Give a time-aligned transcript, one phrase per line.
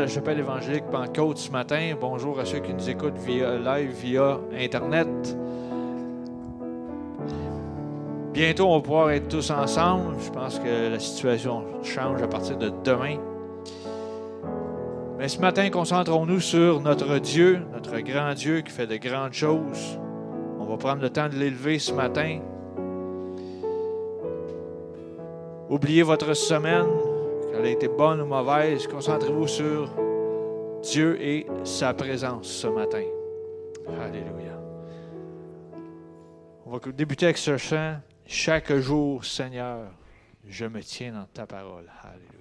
[0.00, 1.94] la chapelle évangélique Pentecôte ce matin.
[2.00, 5.08] Bonjour à ceux qui nous écoutent via live, via Internet.
[8.32, 10.16] Bientôt, on va pouvoir être tous ensemble.
[10.24, 13.18] Je pense que la situation change à partir de demain.
[15.18, 19.98] Mais ce matin, concentrons-nous sur notre Dieu, notre grand Dieu qui fait de grandes choses.
[20.58, 22.38] On va prendre le temps de l'élever ce matin.
[25.68, 26.86] Oubliez votre semaine,
[27.60, 28.86] qu'elle a été bonne ou mauvaise.
[28.86, 29.90] Concentrez-vous sur
[30.82, 33.04] Dieu et sa présence ce matin.
[34.00, 34.58] Alléluia.
[36.64, 37.96] On va débuter avec ce chant.
[38.26, 39.90] Chaque jour, Seigneur,
[40.46, 41.90] je me tiens dans ta parole.
[42.02, 42.39] Alléluia.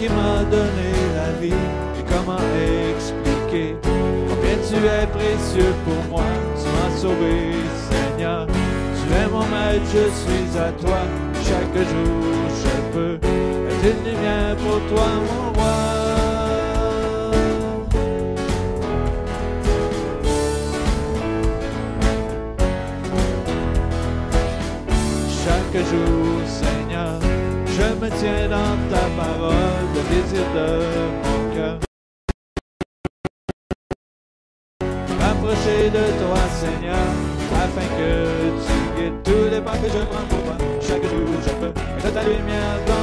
[0.00, 1.62] Qui m'as donné la vie.
[1.98, 2.42] Et comment
[2.90, 3.76] expliquer
[4.28, 6.24] combien tu es précieux pour moi?
[6.56, 7.52] Tu m'as sauvé,
[7.90, 8.46] Seigneur.
[8.46, 11.00] Tu es mon maître, je suis à toi.
[11.44, 12.22] Chaque jour,
[12.62, 15.76] je peux être une lumière pour toi, mon roi.
[25.44, 26.39] Chaque jour,
[28.00, 30.68] me tiens dans ta parole, le désir de
[31.22, 31.78] mon cœur.
[35.18, 37.08] M'approcher de toi, Seigneur,
[37.64, 38.12] afin que
[38.64, 40.56] tu guides tous les pas que je prends pour toi.
[40.80, 42.99] Chaque jour, je peux mettre ta lumière dans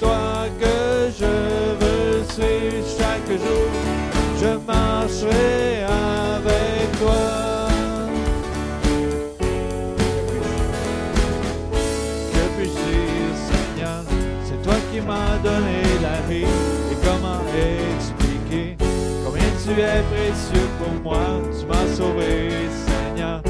[0.00, 1.34] toi que je
[1.80, 2.86] veux suivre.
[2.98, 3.68] Chaque jour,
[4.40, 7.24] je marcherai avec toi.
[12.32, 14.02] Que puis-je dire, Seigneur,
[14.44, 16.44] c'est toi qui m'as donné la vie.
[16.92, 17.40] Et comment
[17.96, 18.76] expliquer?
[19.24, 21.24] Combien tu es précieux pour moi?
[21.58, 22.32] Tu m'as sauvé,
[22.86, 23.42] Seigneur.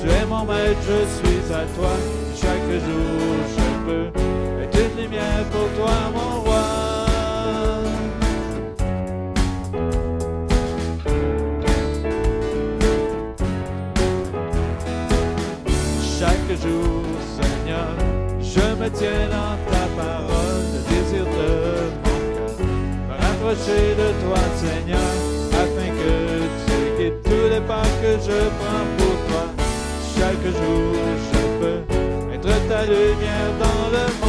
[0.00, 1.94] Tu es mon maître, je suis à toi.
[2.40, 4.27] Chaque jour, je peux
[4.78, 6.64] une lumière pour toi, mon roi.
[16.18, 17.02] Chaque jour,
[17.36, 17.94] Seigneur,
[18.40, 21.52] je me tiens dans ta parole, le désir de
[22.04, 22.52] mon cœur.
[23.08, 25.12] Me rapprocher de toi, Seigneur,
[25.62, 26.14] afin que
[26.66, 29.44] tu guides tous les pas que je prends pour toi.
[30.16, 30.94] Chaque jour,
[31.32, 31.80] je peux
[32.34, 34.27] être ta lumière dans le monde.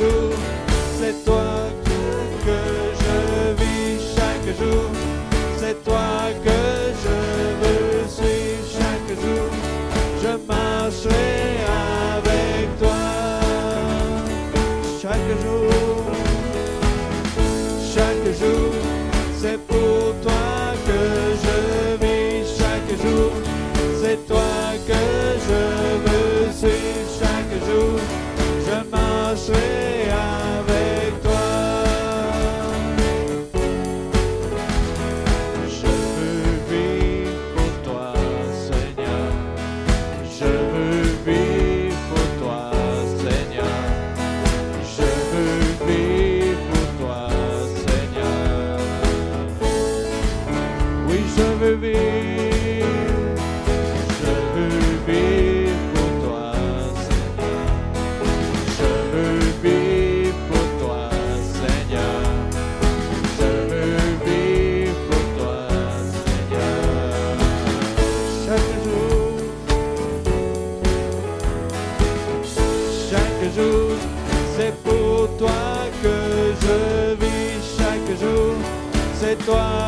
[0.00, 2.60] C'est toi que, que
[3.02, 4.14] je vis.
[4.16, 4.90] Chaque jour,
[5.58, 6.60] c'est toi que
[7.02, 7.16] je
[7.60, 8.66] veux suivre.
[8.78, 9.50] Chaque jour,
[10.22, 11.59] je marcherai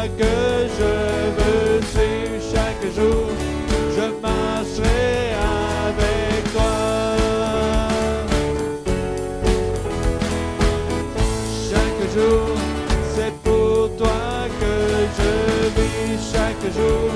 [0.03, 0.93] toi que je
[1.39, 2.39] veux suivre.
[2.53, 3.27] Chaque jour,
[3.97, 5.35] je marcherai
[5.87, 6.75] avec toi.
[11.71, 12.49] Chaque jour,
[13.15, 14.75] c'est pour toi que
[15.19, 15.33] je
[15.81, 16.33] vis.
[16.33, 17.11] Chaque jour,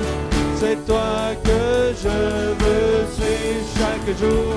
[0.55, 2.17] c'est toi que je
[2.61, 3.65] veux suivre.
[3.77, 4.53] Chaque jour,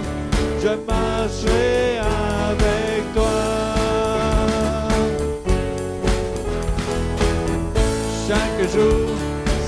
[0.63, 3.00] je marcherai avec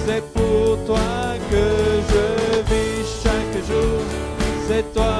[0.06, 1.64] c'est pour toi que
[2.10, 4.00] je vis chaque jour,
[4.68, 5.11] c'est toi.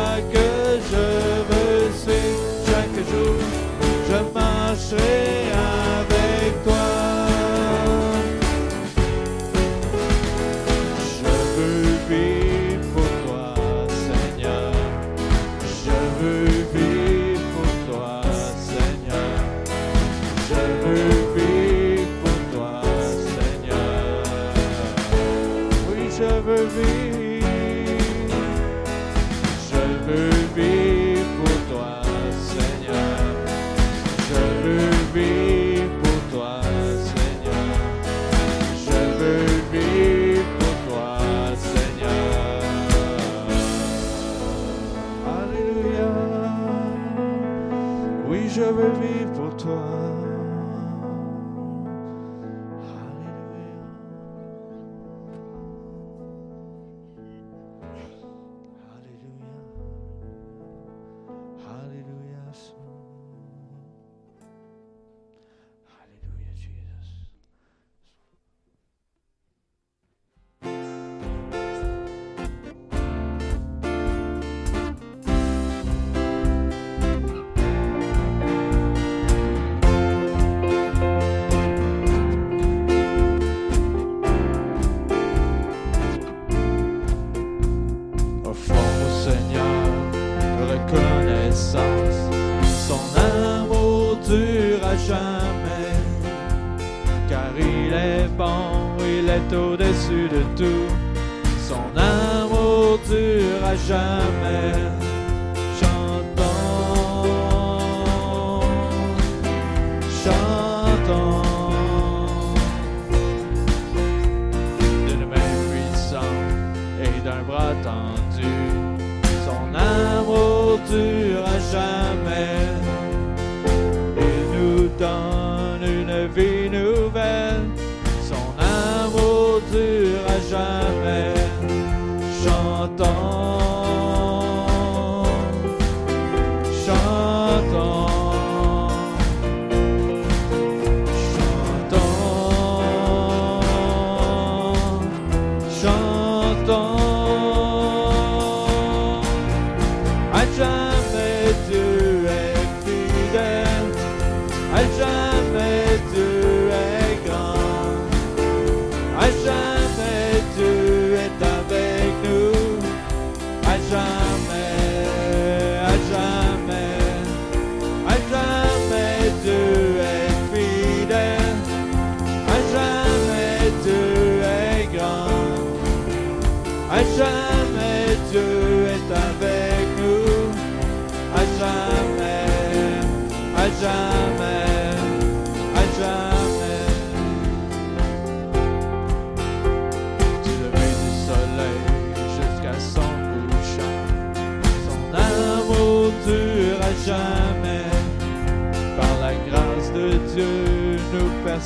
[146.67, 147.12] と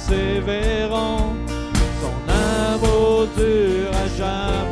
[0.08, 1.34] nous persévérons.
[2.00, 4.65] Son amour dure à jamais.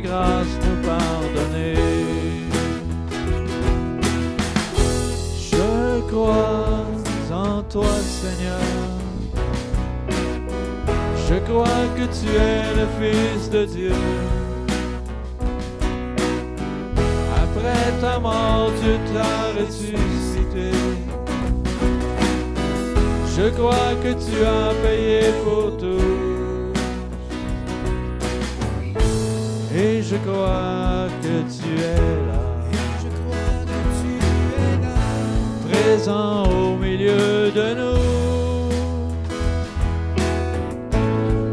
[0.00, 1.74] Grâce nous pardonner.
[5.50, 6.86] Je crois
[7.32, 8.60] en toi, Seigneur.
[11.28, 13.92] Je crois que tu es le Fils de Dieu.
[17.42, 20.70] Après ta mort, Dieu t'a ressuscité.
[23.36, 26.31] Je crois que tu as payé pour tout.
[29.74, 31.96] Et je crois que tu es
[32.28, 32.42] là,
[33.02, 34.98] Je crois que tu es là.
[35.70, 38.68] présent au milieu de nous.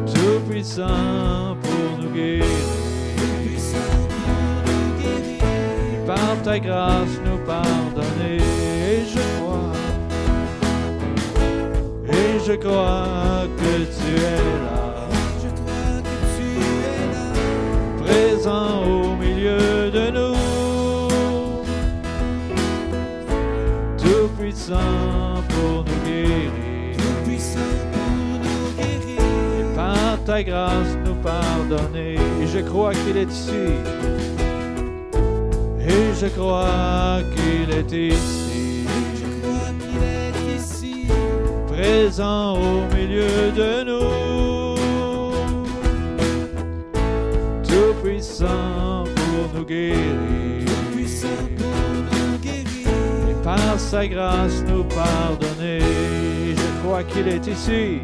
[0.05, 2.43] Tout puissant pour nous guérir.
[3.45, 6.05] Puissant pour nous guérir.
[6.05, 8.41] Par ta grâce nous pardonner.
[8.91, 9.73] Et je crois,
[12.11, 14.78] et je crois que tu es là.
[18.49, 20.35] Au milieu de nous.
[23.97, 26.97] Tout puissant pour nous guérir.
[27.25, 28.11] Puissant pour
[28.43, 29.21] nous guérir.
[29.59, 32.15] Et par ta grâce nous pardonner.
[32.41, 33.73] Et je crois qu'il est ici.
[35.79, 38.85] Et je crois qu'il est ici.
[39.15, 41.07] Je crois qu'il est ici.
[41.67, 43.88] Présent au milieu de nous.
[49.59, 50.65] Nous guérir.
[50.95, 52.87] Puissant pour nous guérir.
[53.29, 55.79] et par sa grâce nous pardonner.
[56.55, 57.99] Je crois qu'il est ici.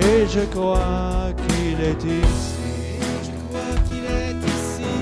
[0.00, 2.98] Et je crois qu'il est ici.
[3.26, 4.92] Je crois qu'il est ici.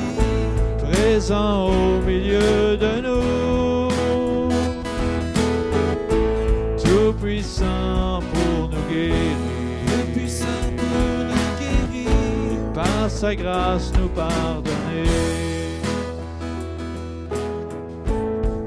[0.82, 3.88] présent au milieu de nous,
[6.82, 9.36] tout puissant pour nous guérir,
[10.14, 12.72] puissant pour nous guérir.
[12.74, 14.85] par sa grâce nous pardonner.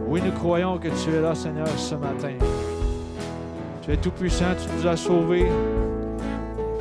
[0.07, 2.33] Oui, nous croyons que tu es là, Seigneur, ce matin.
[3.81, 5.47] Tu es tout puissant, tu nous as sauvés.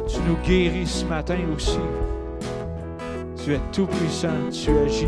[0.09, 1.79] Tu nous guéris ce matin aussi.
[3.45, 5.07] Tu es tout puissant, tu agis.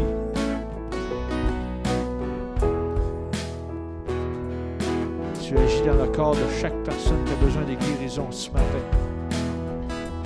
[5.43, 8.65] Tu agis dans le corps de chaque personne qui a besoin de guérison ce matin.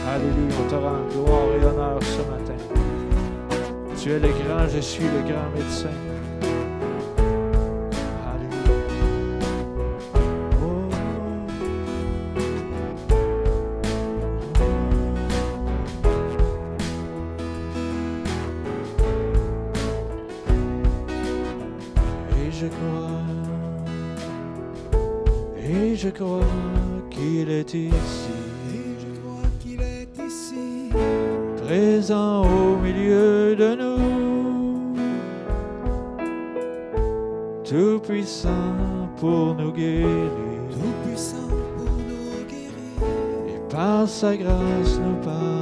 [0.06, 2.53] Alléluia, on te rend gloire et honneur ce matin.
[4.04, 5.88] Tu es le grand, je suis le grand médecin.
[44.14, 45.53] Sa grâce nous pardonner.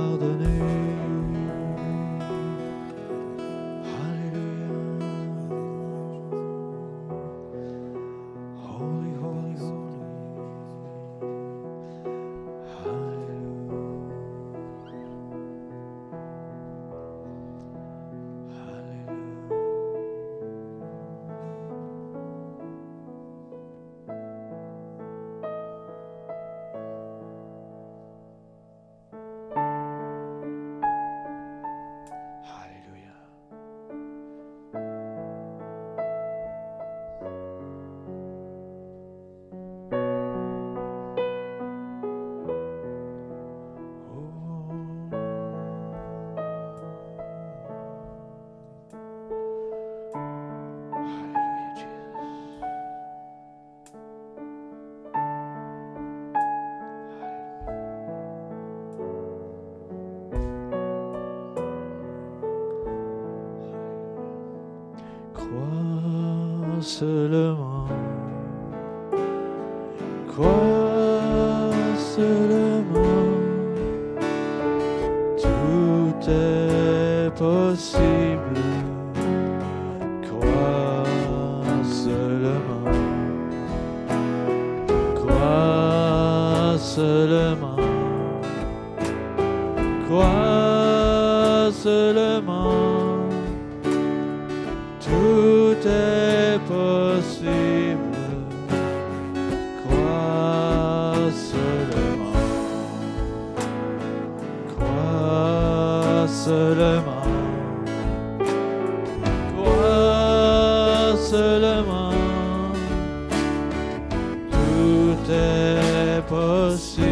[116.22, 117.11] Est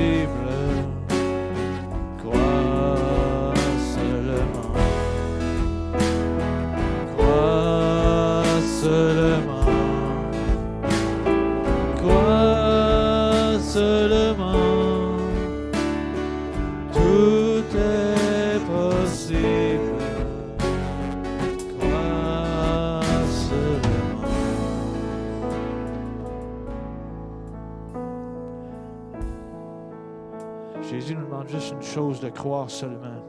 [32.40, 33.20] croire seulement.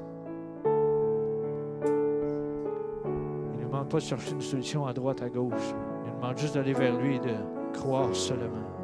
[3.04, 5.74] Il ne demande pas de chercher une solution à droite, à gauche.
[6.06, 7.36] Il demande juste d'aller vers lui et de
[7.74, 8.81] croire seulement.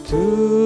[0.08, 0.57] Tout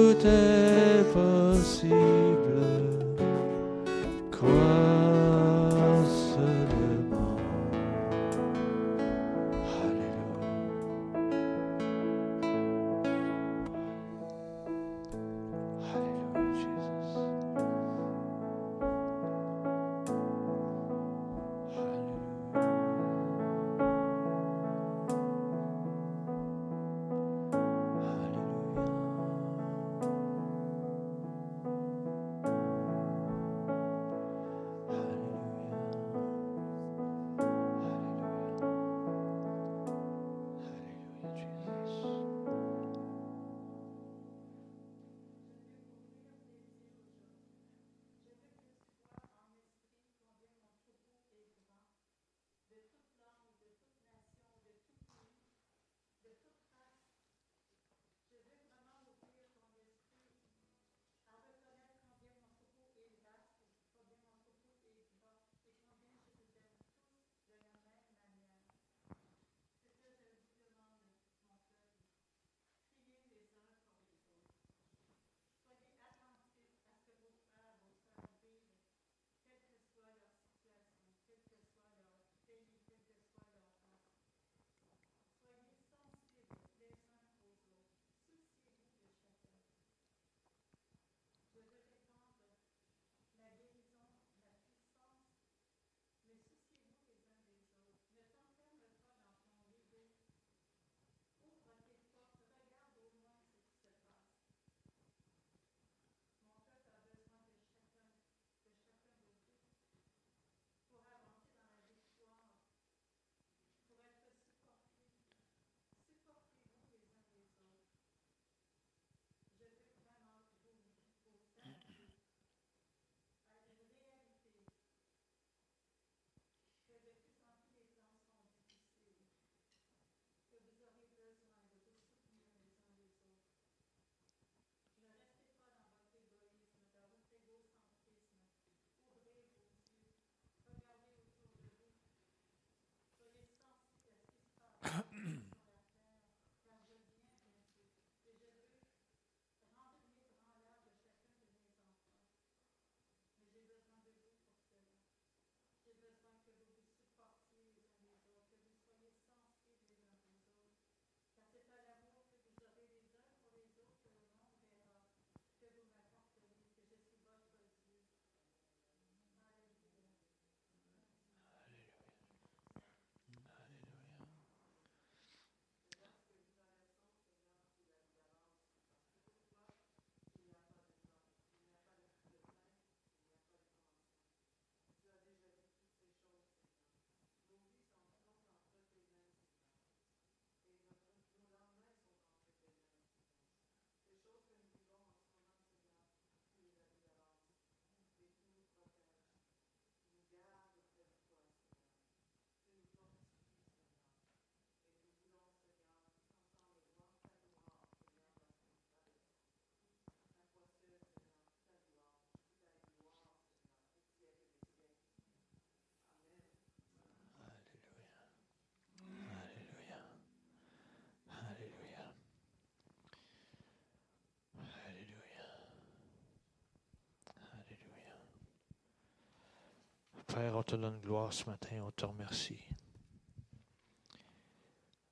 [230.33, 232.57] Père, on te donne gloire ce matin, on te remercie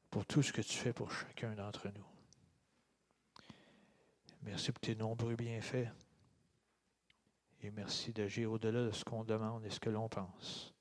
[0.10, 2.08] pour tout ce que tu fais pour chacun d'entre nous.
[4.42, 5.90] Merci pour tes nombreux bienfaits.
[7.62, 10.74] Et merci d'agir au-delà de ce qu'on demande et ce que l'on pense.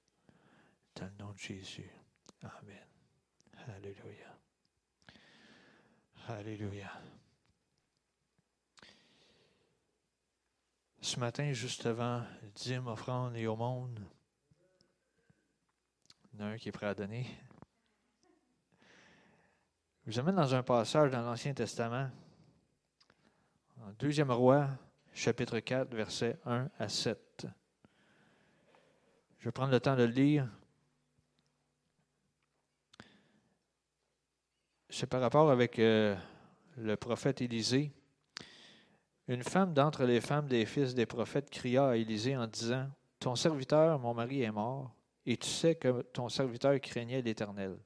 [0.94, 1.90] Dans le nom de Jésus.
[2.42, 2.87] Amen.
[3.76, 4.38] Alléluia.
[6.29, 6.90] Alléluia.
[11.03, 12.24] Ce matin, juste avant
[12.55, 14.00] dîme, offrande et au monde,
[16.40, 17.26] en a un qui est prêt à donner.
[20.07, 22.09] Je vous amène dans un passage dans l'Ancien Testament,
[23.83, 24.68] en deuxième roi,
[25.12, 27.46] chapitre 4, versets 1 à 7.
[29.38, 30.48] Je vais prendre le temps de le lire.
[34.88, 36.16] C'est par rapport avec euh,
[36.79, 37.92] le prophète Élisée.
[39.29, 43.37] Une femme d'entre les femmes des fils des prophètes cria à Élisée en disant Ton
[43.37, 44.94] serviteur, mon mari, est mort,
[45.31, 47.79] et tu sais que ton serviteur craignait l'Éternel.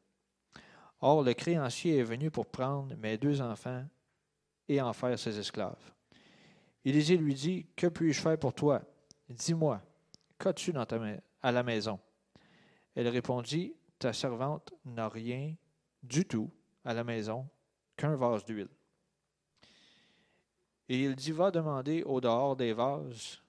[1.03, 3.85] Or, le créancier est venu pour prendre mes deux enfants
[4.67, 5.93] et en faire ses esclaves.
[6.87, 8.81] Élisée lui dit Que puis-je faire pour toi?
[9.29, 9.83] Dis-moi,
[10.39, 10.73] qu'as-tu
[11.43, 12.01] à la maison
[12.95, 15.55] Elle répondit Ta servante n'a rien
[16.03, 16.51] du tout
[16.83, 17.47] à la maison
[17.95, 18.71] qu'un vase d'huile.
[20.89, 23.43] Et il dit Va demander au dehors des vases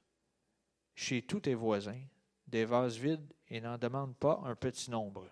[0.96, 2.02] chez tous tes voisins,
[2.46, 5.30] des vases vides, et n'en demande pas un petit nombre.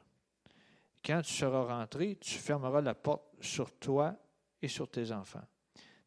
[1.04, 4.16] Quand tu seras rentré, tu fermeras la porte sur toi
[4.62, 5.44] et sur tes enfants.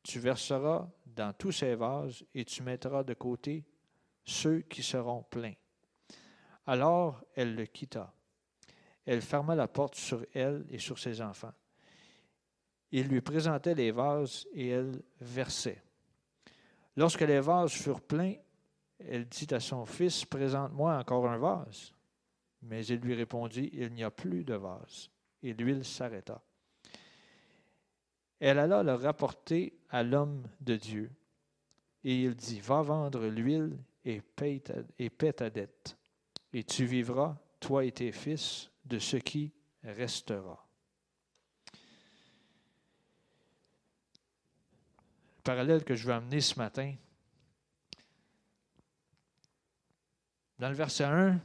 [0.03, 3.67] Tu verseras dans tous ces vases et tu mettras de côté
[4.25, 5.53] ceux qui seront pleins.
[6.65, 8.15] Alors elle le quitta.
[9.05, 11.53] Elle ferma la porte sur elle et sur ses enfants.
[12.93, 15.83] Il lui présentait les vases et elle versait.
[16.97, 18.37] Lorsque les vases furent pleins,
[18.99, 21.93] elle dit à son fils, Présente-moi encore un vase.
[22.63, 25.11] Mais il lui répondit, Il n'y a plus de vase.
[25.43, 26.43] Et l'huile s'arrêta.
[28.41, 31.11] Elle alla le rapporter à l'homme de Dieu.
[32.05, 35.97] Et il dit, Va vendre l'huile et paie, ta, et paie ta dette.
[36.53, 39.53] Et tu vivras, toi et tes fils, de ce qui
[39.83, 40.67] restera.
[45.37, 46.95] Le parallèle que je veux amener ce matin,
[50.59, 51.41] dans le verset 1,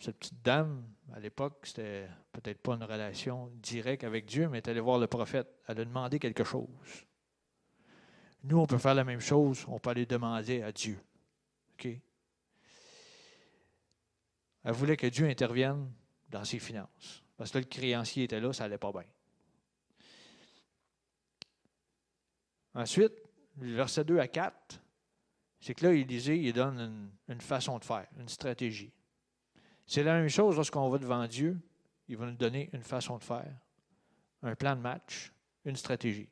[0.00, 0.82] cette petite dame,
[1.12, 4.98] à l'époque, c'était peut-être pas une relation directe avec Dieu, mais elle est allée voir
[4.98, 5.46] le prophète.
[5.68, 6.66] Elle a demandé quelque chose.
[8.42, 10.98] Nous, on peut faire la même chose, on peut aller demander à Dieu.
[11.74, 11.88] OK?
[14.64, 15.92] Elle voulait que Dieu intervienne
[16.30, 17.22] dans ses finances.
[17.36, 19.04] Parce que le créancier était là, ça n'allait pas bien.
[22.74, 23.12] Ensuite,
[23.56, 24.80] verset 2 à 4,
[25.60, 28.92] c'est que là, Élisée, il donne une façon de faire, une stratégie.
[29.90, 31.60] C'est la même chose lorsqu'on va devant Dieu.
[32.06, 33.52] Il va nous donner une façon de faire,
[34.40, 35.32] un plan de match,
[35.64, 36.28] une stratégie.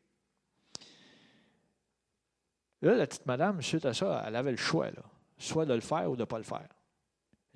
[2.83, 4.91] Là, la petite madame, suite à ça, elle avait le choix,
[5.37, 6.69] soit de le faire ou de ne pas le faire.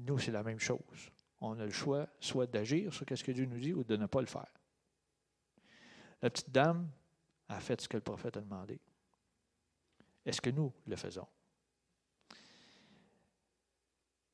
[0.01, 0.81] Nous, c'est la même chose.
[1.41, 4.07] On a le choix soit d'agir sur ce que Dieu nous dit ou de ne
[4.07, 4.53] pas le faire.
[6.21, 6.91] La petite dame
[7.49, 8.81] a fait ce que le prophète a demandé.
[10.27, 11.29] Est-ce que nous le faisons?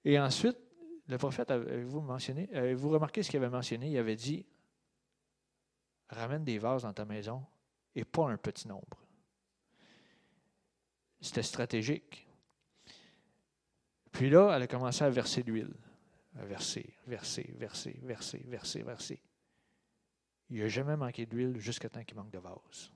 [0.07, 0.57] Et ensuite,
[1.09, 3.91] le prophète, avez-vous mentionné, avez-vous remarqué ce qu'il avait mentionné?
[3.91, 4.45] Il avait dit
[6.11, 7.45] Ramène des vases dans ta maison
[7.95, 8.99] et pas un petit nombre.
[11.21, 12.27] C'était stratégique.
[14.13, 15.75] Puis là, elle a commencé à verser l'huile.
[16.39, 19.23] À verser, verser, verser, verser, verser, verser.
[20.51, 22.93] Il n'a jamais manqué d'huile jusqu'à temps qu'il manque de vase.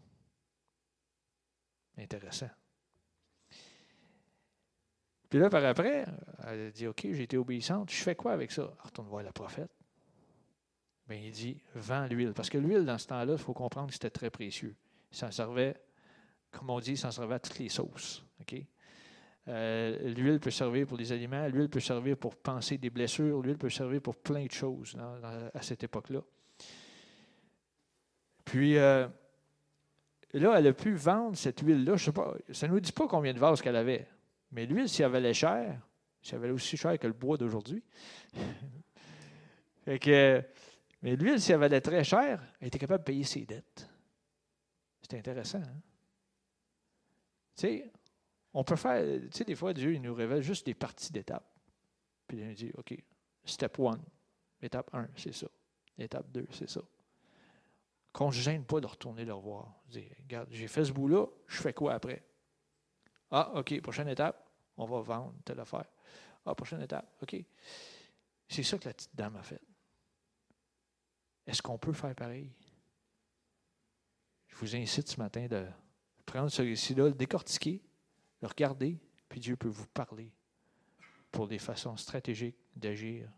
[1.97, 2.51] Intéressant.
[5.33, 6.05] Puis là, par après,
[6.47, 7.91] elle a dit OK, j'ai été obéissante.
[7.91, 8.71] Je fais quoi avec ça?
[8.81, 9.71] Retourne voir le prophète.
[11.09, 12.35] Bien, il dit Vends l'huile.
[12.35, 14.77] Parce que l'huile, dans ce temps-là, il faut comprendre que c'était très précieux.
[15.11, 15.75] Il s'en servait,
[16.51, 18.23] comme on dit, il s'en servait à toutes les sauces.
[19.49, 23.57] Euh, l'huile peut servir pour les aliments, l'huile peut servir pour penser des blessures, l'huile
[23.57, 24.99] peut servir pour plein de choses
[25.55, 26.21] à cette époque-là.
[28.45, 29.09] Puis euh,
[30.35, 31.97] là, elle a pu vendre cette huile-là.
[31.97, 34.07] Je sais pas, ça ne nous dit pas combien de vases qu'elle avait.
[34.53, 35.81] Mais l'huile, si elle valait cher,
[36.23, 37.83] si elle valait aussi cher que le bois d'aujourd'hui,
[39.87, 40.45] que,
[41.03, 43.89] mais l'huile, si elle valait très cher, elle était capable de payer ses dettes.
[45.01, 45.59] C'est intéressant.
[45.59, 45.81] Hein?
[47.57, 47.93] Tu sais,
[48.55, 51.49] on peut faire, tu sais, des fois, Dieu il nous révèle juste des parties d'étapes.
[52.27, 52.95] Puis il nous dit, OK,
[53.45, 54.03] step one,
[54.61, 55.49] étape 1, c'est ça.
[55.99, 56.83] Étape 2, c'est ça.
[58.13, 59.81] Qu'on ne gêne pas de retourner le revoir.
[59.89, 62.23] Dire, regarde, j'ai fait ce bout-là, je fais quoi après?
[63.31, 64.42] Ah, OK, prochaine étape,
[64.77, 65.87] on va vendre telle affaire.
[66.45, 67.37] Ah, prochaine étape, OK.
[68.49, 69.63] C'est ça que la petite dame a fait.
[71.47, 72.53] Est-ce qu'on peut faire pareil?
[74.49, 75.67] Je vous incite ce matin de
[76.27, 77.83] prendre ce récit-là, le décortiquer,
[78.41, 80.33] le regarder, puis Dieu peut vous parler
[81.31, 83.31] pour des façons stratégiques d'agir.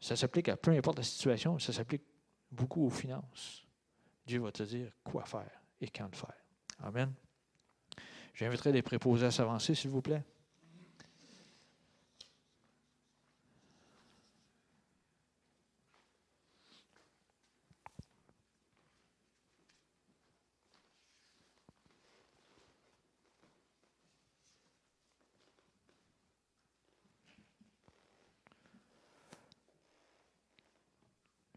[0.00, 2.02] Ça s'applique à peu importe la situation, ça s'applique
[2.50, 3.66] beaucoup aux finances.
[4.26, 6.36] Dieu va te dire quoi faire et quand le faire.
[6.80, 7.14] Amen.
[8.34, 10.22] J'inviterai les préposés à s'avancer, s'il vous plaît.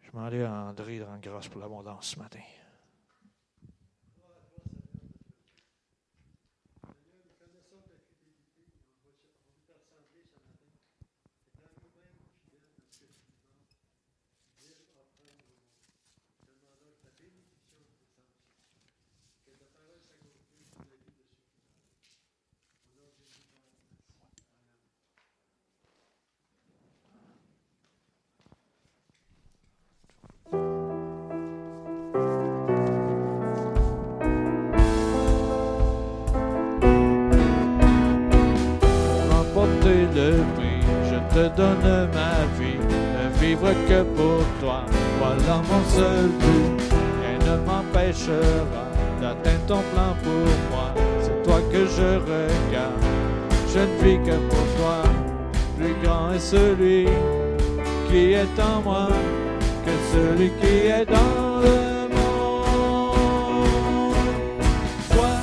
[0.02, 2.40] Je vais à André de grâce pour l'abondance ce matin.
[60.14, 61.78] Celui qui est dans le
[62.16, 63.16] monde.
[65.12, 65.34] Toi,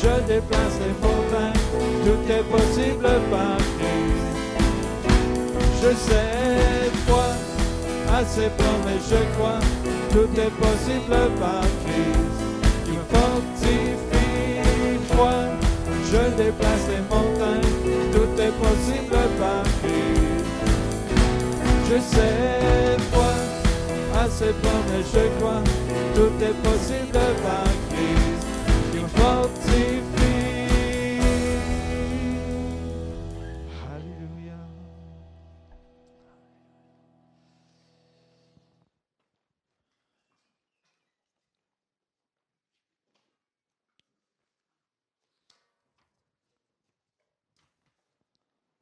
[0.00, 1.64] je déplace les montagnes,
[2.04, 4.34] tout est possible par Christ.
[5.82, 7.28] Je sais, toi,
[8.12, 9.60] à ses promesses, je crois,
[10.12, 12.38] tout est possible par Christ.
[12.84, 14.60] Qui me fortifie,
[15.14, 15.34] toi,
[16.10, 17.72] je déplace les montagnes,
[18.12, 20.48] tout est possible par Christ.
[21.90, 22.83] Je sais,
[24.34, 25.62] ses promesses, je crois,
[26.14, 28.46] tout est possible par Christ.
[28.90, 30.34] Qui me fortifie.
[33.94, 34.58] Alléluia.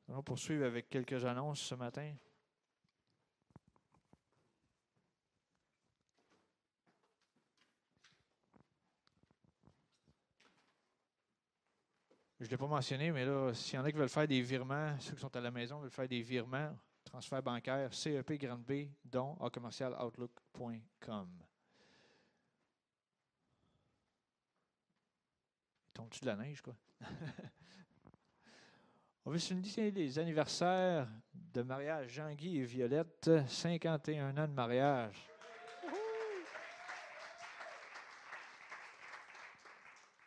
[0.09, 2.11] On poursuivre avec quelques annonces ce matin.
[12.43, 14.43] Je ne l'ai pas mentionné, mais là, s'il y en a qui veulent faire des
[14.43, 18.65] virements, ceux qui sont à la maison veulent faire des virements, transfert bancaire, CEP grande
[18.65, 21.29] B, don à commercialoutlook.com.
[25.95, 26.75] Tombe-tu de la neige, quoi?
[29.25, 35.29] On va souligner les anniversaires de mariage Jean-Guy et Violette, 51 ans de mariage.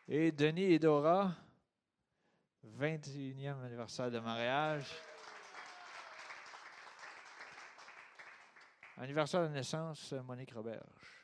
[0.08, 1.36] Et Denis et Dora,
[2.78, 4.92] 21e anniversaire de mariage.
[8.98, 11.16] Anniversaire de naissance, Monique Roberge.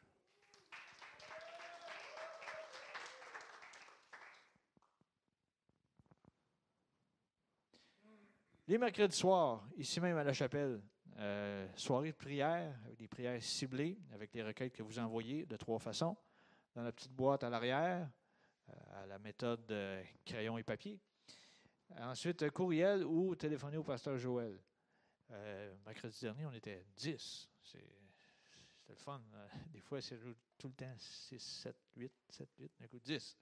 [8.67, 10.81] Les mercredis soirs, ici même à la chapelle,
[11.17, 15.77] euh, soirée de prière, des prières ciblées, avec les requêtes que vous envoyez de trois
[15.77, 16.15] façons.
[16.73, 18.09] Dans la petite boîte à l'arrière,
[18.69, 21.01] euh, à la méthode euh, crayon et papier.
[21.99, 24.57] Ensuite, courriel ou téléphoner au pasteur Joël.
[25.31, 27.49] Euh, mercredi dernier, on était 10.
[27.63, 27.87] C'est-
[28.89, 29.21] le fun.
[29.33, 30.17] Euh, Des fois, c'est
[30.57, 33.37] tout le temps 6, 7, 8, 7, 8, d'un coup 10.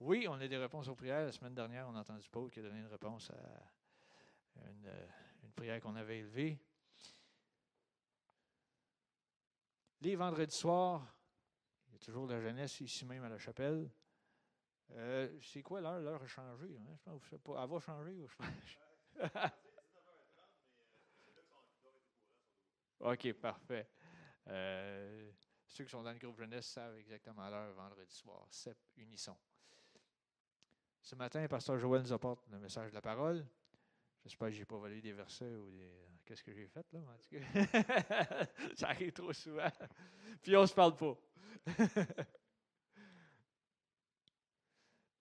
[0.00, 1.24] Oui, on a des réponses aux prières.
[1.24, 5.06] La semaine dernière, on a entendu Paul qui a donné une réponse à une, euh,
[5.44, 6.58] une prière qu'on avait élevée.
[10.02, 11.06] Les vendredis soirs,
[11.88, 13.88] il y a toujours la jeunesse ici même à la chapelle.
[14.92, 16.00] Euh, c'est quoi l'heure?
[16.00, 16.66] L'heure a changé.
[16.78, 16.94] Hein?
[16.96, 17.62] Je pense, sais pas.
[17.62, 18.48] Elle va changer ou je pense?
[23.00, 23.88] OK, parfait.
[24.48, 25.30] Euh,
[25.66, 28.46] ceux qui sont dans le groupe jeunesse savent exactement l'heure vendredi soir.
[28.50, 29.36] CEP Unisson.
[31.02, 33.46] Ce matin, le pasteur Joël nous apporte le message de la parole.
[34.24, 35.90] J'espère que je n'ai pas volé des versets ou des.
[36.24, 36.98] Qu'est-ce que j'ai fait là?
[36.98, 39.70] En tout cas, ça arrive trop souvent.
[40.42, 41.16] Puis on ne se parle pas.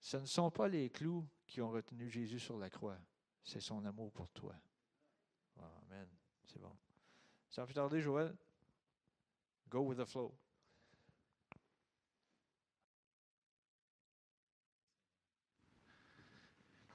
[0.05, 2.99] Ce ne sont pas les clous qui ont retenu Jésus sur la croix,
[3.41, 4.53] c'est son amour pour toi.
[5.57, 6.07] Amen.
[6.45, 6.71] C'est bon.
[7.49, 8.35] Sans plus tarder, Joël,
[9.67, 10.31] go with the flow.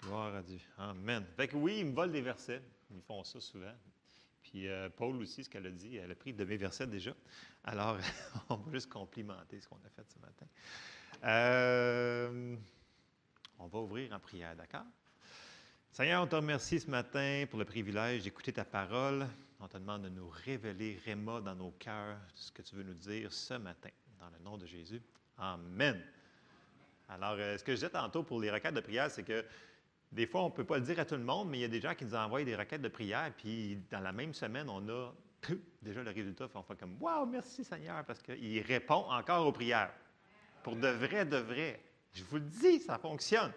[0.02, 0.60] Gloire à Dieu.
[0.78, 1.26] Amen.
[1.36, 2.62] Fait que oui, ils me volent des versets.
[2.92, 3.74] Ils font ça souvent.
[4.40, 7.16] Puis euh, Paul aussi, ce qu'elle a dit, elle a pris de mes versets déjà.
[7.64, 7.98] Alors,
[8.50, 10.46] on va juste complimenter ce qu'on a fait ce matin.
[11.24, 12.56] Euh,
[13.60, 14.86] on va ouvrir en prière, d'accord?
[15.92, 19.26] Seigneur, on te remercie ce matin pour le privilège d'écouter ta parole.
[19.60, 22.94] On te demande de nous révéler, Réma, dans nos cœurs, ce que tu veux nous
[22.94, 23.90] dire ce matin.
[24.18, 25.02] Dans le nom de Jésus.
[25.36, 26.02] Amen.
[27.08, 29.44] Alors, euh, ce que je disais tantôt pour les requêtes de prière, c'est que
[30.12, 31.64] des fois, on ne peut pas le dire à tout le monde, mais il y
[31.64, 34.68] a des gens qui nous envoient des requêtes de prière, puis dans la même semaine,
[34.70, 35.12] on a
[35.82, 39.92] déjà le résultat, on fait comme Waouh, merci Seigneur, parce qu'il répond encore aux prières.
[40.62, 41.80] Pour de vrai, de vrai.
[42.12, 43.52] Je vous le dis, ça fonctionne.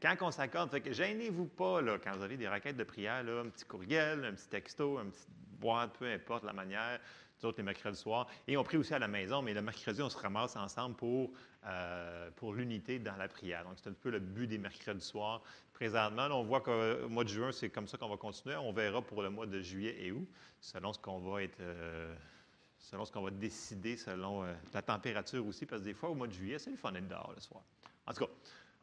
[0.00, 3.64] Quand on s'accorde, gênez-vous pas là, quand vous avez des requêtes de prière, un petit
[3.64, 5.26] courriel, un petit texto, un petit
[5.60, 6.98] boîte, peu importe la manière.
[7.42, 8.26] Nous autres, les mercredis soirs.
[8.48, 11.32] Et on prie aussi à la maison, mais le mercredi, on se ramasse ensemble pour,
[11.66, 13.64] euh, pour l'unité dans la prière.
[13.64, 15.42] Donc, c'est un peu le but des mercredis soirs.
[15.74, 18.56] Présentement, on voit qu'au mois de juin, c'est comme ça qu'on va continuer.
[18.56, 20.26] On verra pour le mois de juillet et août,
[20.60, 21.60] selon ce qu'on va être.
[21.60, 22.14] euh,
[22.90, 26.14] selon ce qu'on va décider, selon euh, la température aussi, parce que des fois, au
[26.14, 27.62] mois de juillet, c'est le fun d'être dehors le soir.
[28.06, 28.30] En tout cas,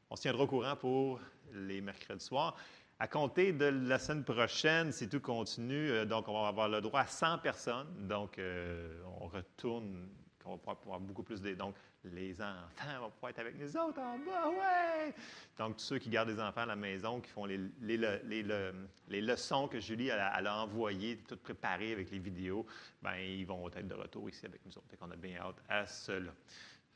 [0.09, 1.19] on se tiendra au courant pour
[1.53, 2.55] les mercredis soirs.
[2.99, 6.81] À compter de la semaine prochaine, si tout continue, euh, donc on va avoir le
[6.81, 8.07] droit à 100 personnes.
[8.07, 10.07] Donc, euh, on retourne,
[10.45, 11.53] on va pouvoir avoir beaucoup plus de...
[11.53, 15.13] Donc, les enfants vont pouvoir être avec nous autres en bas, ouais!
[15.57, 18.21] Donc, tous ceux qui gardent des enfants à la maison, qui font les, les, le-
[18.25, 18.73] les le-
[19.07, 22.65] les leçons que Julie elle a, envoyées, toutes préparées avec les vidéos,
[23.01, 24.87] ben ils vont être de retour ici avec nous autres.
[24.89, 26.31] Fait qu'on a bien hâte à cela.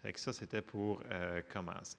[0.02, 1.98] Fait que ça, c'était pour euh, commencer.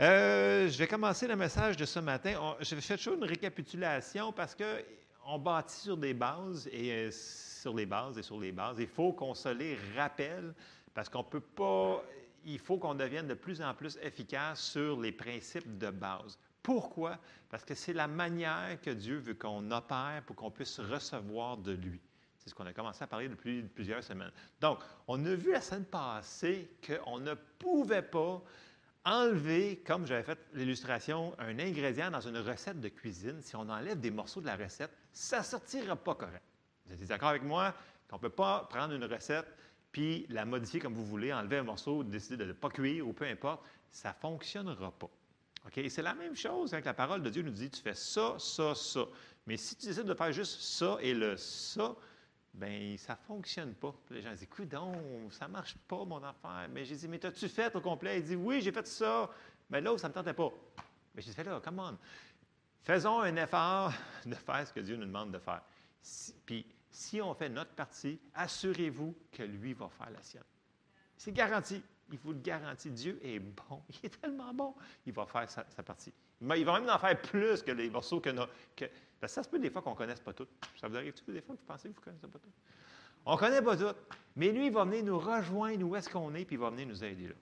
[0.00, 2.34] Euh, je vais commencer le message de ce matin.
[2.40, 4.84] On- je faire toujours une récapitulation parce que
[5.26, 7.10] on bâtit sur des bases et euh,
[7.58, 8.76] sur les bases et sur les bases.
[8.78, 10.54] Il faut qu'on se les rappelle
[10.94, 12.02] parce qu'on peut pas.
[12.44, 16.38] Il faut qu'on devienne de plus en plus efficace sur les principes de base.
[16.62, 17.18] Pourquoi?
[17.50, 21.72] Parce que c'est la manière que Dieu veut qu'on opère pour qu'on puisse recevoir de
[21.72, 22.00] lui.
[22.38, 24.30] C'est ce qu'on a commencé à parler depuis plusieurs semaines.
[24.60, 28.42] Donc, on a vu la semaine passée qu'on ne pouvait pas
[29.04, 33.40] enlever, comme j'avais fait l'illustration, un ingrédient dans une recette de cuisine.
[33.42, 36.42] Si on enlève des morceaux de la recette, ça ne sortira pas correct.
[36.88, 37.74] Vous êtes d'accord avec moi?
[38.08, 39.46] Qu'on ne peut pas prendre une recette
[39.92, 43.12] puis la modifier comme vous voulez, enlever un morceau, décider de ne pas cuire ou
[43.12, 45.08] peu importe, ça ne fonctionnera pas.
[45.88, 48.74] C'est la même chose avec la parole de Dieu nous dit, tu fais ça, ça,
[48.74, 49.04] ça.
[49.46, 51.94] Mais si tu décides de faire juste ça et le ça,
[52.54, 53.94] ben ça ne fonctionne pas.
[54.10, 54.96] Les gens disent, écoute, donc,
[55.30, 56.68] ça ne marche pas, mon affaire.
[56.70, 58.18] Mais j'ai dit, mais t'as-tu fait au complet?
[58.18, 59.30] Il dit, oui, j'ai fait ça.
[59.70, 60.50] Mais l'autre, ça ne me tentait pas.
[61.14, 61.98] Mais j'ai fait là, come on.
[62.82, 63.92] Faisons un effort
[64.26, 65.62] de faire ce que Dieu nous demande de faire.
[66.46, 70.42] Puis, si on fait notre partie, assurez-vous que lui va faire la sienne.
[71.16, 71.82] C'est garanti.
[72.10, 72.90] Il vous le garantit.
[72.90, 73.82] Dieu est bon.
[73.90, 74.74] Il est tellement bon.
[75.06, 76.12] Il va faire sa, partie.
[76.40, 78.86] Il va même en faire plus que les morceaux que, nos- que
[79.20, 80.46] parce que ça se peut des fois qu'on ne connaisse pas tout.
[80.80, 82.50] Ça vous arrive-tu des fois que vous pensez que vous ne connaissez pas tout?
[83.26, 83.98] On ne connaît pas tout.
[84.36, 86.86] Mais lui, il va venir nous rejoindre où est-ce qu'on est, puis il va venir
[86.86, 87.34] nous aider là.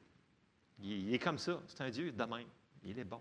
[0.83, 1.61] Il, est comme ça.
[1.69, 2.47] C'est un Dieu de même.
[2.85, 3.21] Il est bon.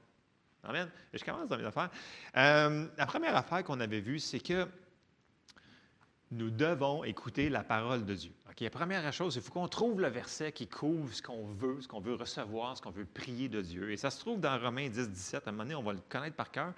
[0.63, 0.89] Amen.
[1.13, 1.89] Je commence dans mes affaires.
[2.36, 4.67] Euh, la première affaire qu'on avait vue, c'est que
[6.36, 8.31] nous devons écouter la parole de Dieu.
[8.49, 8.59] OK?
[8.59, 11.88] La première chose, il faut qu'on trouve le verset qui couvre ce qu'on veut, ce
[11.88, 13.91] qu'on veut recevoir, ce qu'on veut prier de Dieu.
[13.91, 15.47] Et ça se trouve dans Romains 10, 17.
[15.47, 16.73] À un moment donné, on va le connaître par cœur.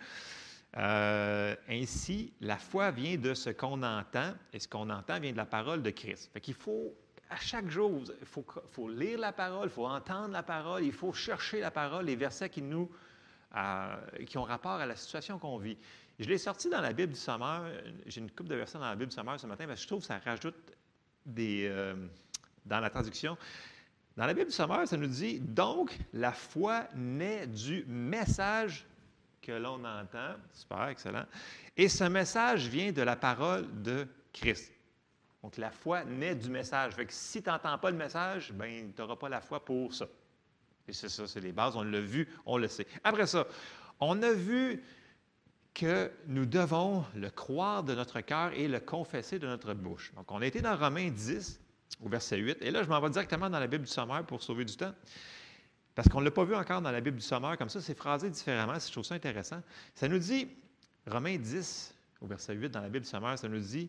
[0.77, 5.37] Euh, ainsi, la foi vient de ce qu'on entend, et ce qu'on entend vient de
[5.37, 6.29] la parole de Christ.
[6.33, 6.93] Fait qu'il faut,
[7.29, 11.13] à chaque jour, il faut, lire la parole, il faut entendre la parole, il faut
[11.13, 12.91] chercher la parole, les versets qui nous,
[13.55, 13.95] euh,
[14.25, 15.77] qui ont rapport à la situation qu'on vit.
[16.19, 17.69] Je l'ai sorti dans la Bible du Sommeur.
[18.07, 19.87] J'ai une coupe de versets dans la Bible du Sommeur ce matin parce que je
[19.87, 20.55] trouve que ça rajoute
[21.25, 21.67] des.
[21.69, 21.95] euh,
[22.67, 23.37] dans la traduction.
[24.15, 28.85] Dans la Bible du Sommeur, ça nous dit Donc, la foi naît du message
[29.41, 30.35] que l'on entend.
[30.53, 31.25] Super, excellent.
[31.75, 34.73] Et ce message vient de la parole de Christ.
[35.43, 36.93] Donc, la foi naît du message.
[36.93, 39.93] Fait que si tu n'entends pas le message, ben, tu n'auras pas la foi pour
[39.93, 40.07] ça.
[40.87, 41.75] Et c'est ça, c'est les bases.
[41.75, 42.87] On l'a vu, on le sait.
[43.03, 43.45] Après ça,
[43.99, 44.83] on a vu
[45.77, 50.11] que nous devons le croire de notre cœur et le confesser de notre bouche.
[50.15, 51.61] Donc, on a été dans Romains 10,
[52.03, 54.41] au verset 8, et là, je m'en vais directement dans la Bible du Sommeur pour
[54.41, 54.91] sauver du temps,
[55.93, 57.93] parce qu'on ne l'a pas vu encore dans la Bible du Sommeur, comme ça, c'est
[57.93, 59.61] phrasé différemment, je trouve ça intéressant.
[59.93, 60.47] Ça nous dit,
[61.05, 63.87] Romains 10, au verset 8, dans la Bible du Sommeur, ça nous dit,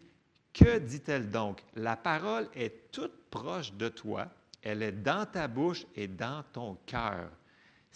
[0.53, 1.65] que dit-elle donc?
[1.75, 4.27] La parole est toute proche de toi,
[4.61, 7.31] elle est dans ta bouche et dans ton cœur.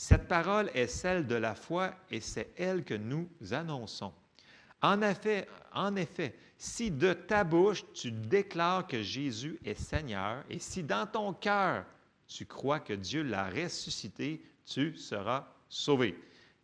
[0.03, 4.13] Cette parole est celle de la foi et c'est elle que nous annonçons.
[4.81, 10.59] En effet, en effet, si de ta bouche tu déclares que Jésus est Seigneur et
[10.59, 11.85] si dans ton cœur
[12.27, 16.19] tu crois que Dieu l'a ressuscité, tu seras sauvé.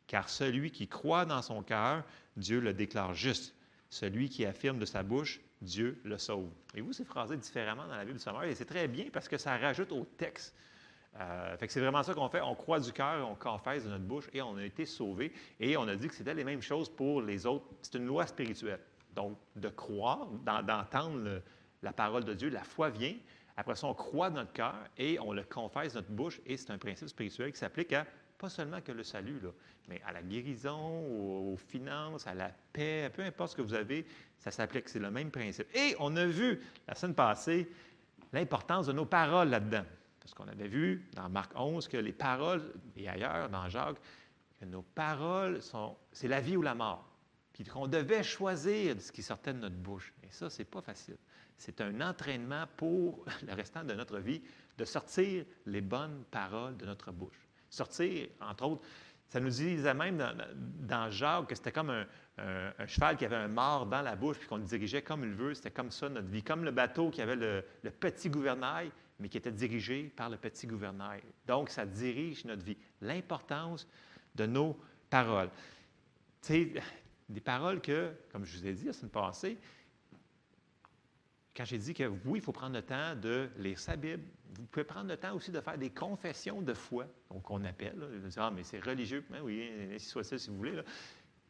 [0.09, 2.03] Car celui qui croit dans son cœur,
[2.37, 3.55] Dieu le déclare juste.
[3.89, 6.51] Celui qui affirme de sa bouche, Dieu le sauve.
[6.75, 9.29] Et vous, c'est phrasé différemment dans la Bible du Sommeur et c'est très bien parce
[9.29, 10.57] que ça rajoute au texte.
[11.21, 12.41] Euh, c'est vraiment ça qu'on fait.
[12.41, 15.33] On croit du cœur, on confesse de notre bouche et on a été sauvé.
[15.59, 17.65] Et on a dit que c'était les mêmes choses pour les autres.
[17.83, 18.81] C'est une loi spirituelle.
[19.15, 21.41] Donc, de croire, d'en- d'entendre
[21.83, 23.15] la parole de Dieu, la foi vient
[23.57, 26.41] Après ça, on croit dans notre cœur et on le confesse notre bouche.
[26.47, 28.07] Et c'est un principe spirituel qui s'applique à
[28.37, 29.41] pas seulement que le salut,
[29.89, 33.75] mais à la guérison, aux, aux finances, à la paix, peu importe ce que vous
[33.75, 34.07] avez,
[34.39, 34.89] ça s'applique.
[34.89, 35.67] C'est le même principe.
[35.75, 37.69] Et on a vu la semaine passée
[38.33, 39.83] l'importance de nos paroles là-dedans.
[40.29, 43.97] Parce qu'on avait vu dans Marc 11 que les paroles, et ailleurs dans Jacques,
[44.61, 47.09] que nos paroles sont, c'est la vie ou la mort.
[47.55, 50.13] Puis qu'on devait choisir ce qui sortait de notre bouche.
[50.23, 51.17] Et ça, c'est pas facile.
[51.57, 54.43] C'est un entraînement pour le restant de notre vie
[54.77, 57.49] de sortir les bonnes paroles de notre bouche.
[57.71, 58.87] Sortir, entre autres,
[59.29, 60.23] ça nous disait même
[60.81, 62.05] dans, Jacques que c'était comme
[62.37, 65.33] un, cheval qui avait un mort dans la bouche, puis qu'on le dirigeait comme il
[65.33, 65.55] veut.
[65.55, 66.43] C'était comme ça notre vie.
[66.43, 70.67] Comme le bateau qui avait le petit gouvernail, mais qui était dirigé par le petit
[70.67, 71.23] gouvernail.
[71.47, 72.77] Donc, ça dirige notre vie.
[73.01, 73.87] L'importance
[74.35, 74.79] de nos
[75.11, 75.51] paroles.
[76.43, 76.83] Tu sais,
[77.29, 79.59] des paroles que, comme je vous ai dit la semaine passée,
[81.57, 84.23] quand j'ai dit que oui, il faut prendre le temps de lire sa Bible,
[84.57, 87.99] vous pouvez prendre le temps aussi de faire des confessions de foi, donc on appelle.
[87.99, 88.07] là.
[88.07, 89.25] Vous dites, ah, mais c'est religieux.
[89.29, 90.73] Ben oui, ainsi soit-il si vous voulez.
[90.73, 90.85] Vous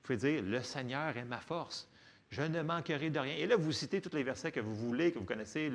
[0.03, 1.89] pouvez dire, le Seigneur est ma force.
[2.31, 3.37] Je ne manquerai de rien.
[3.37, 5.71] Et là, vous citez tous les versets que vous voulez, que vous connaissez,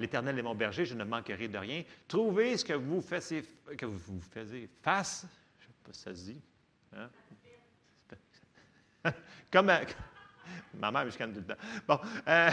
[0.00, 1.84] l'Éternel est mon berger, je ne manquerai de rien.
[2.08, 3.44] Trouvez ce que vous faisiez,
[3.78, 4.20] que vous,
[4.82, 5.26] face.
[5.60, 6.42] Je ne sais pas si ça se dit.
[9.50, 9.82] Comme à-
[10.74, 11.54] ma mère me tout le temps.
[11.86, 12.50] Bon, euh,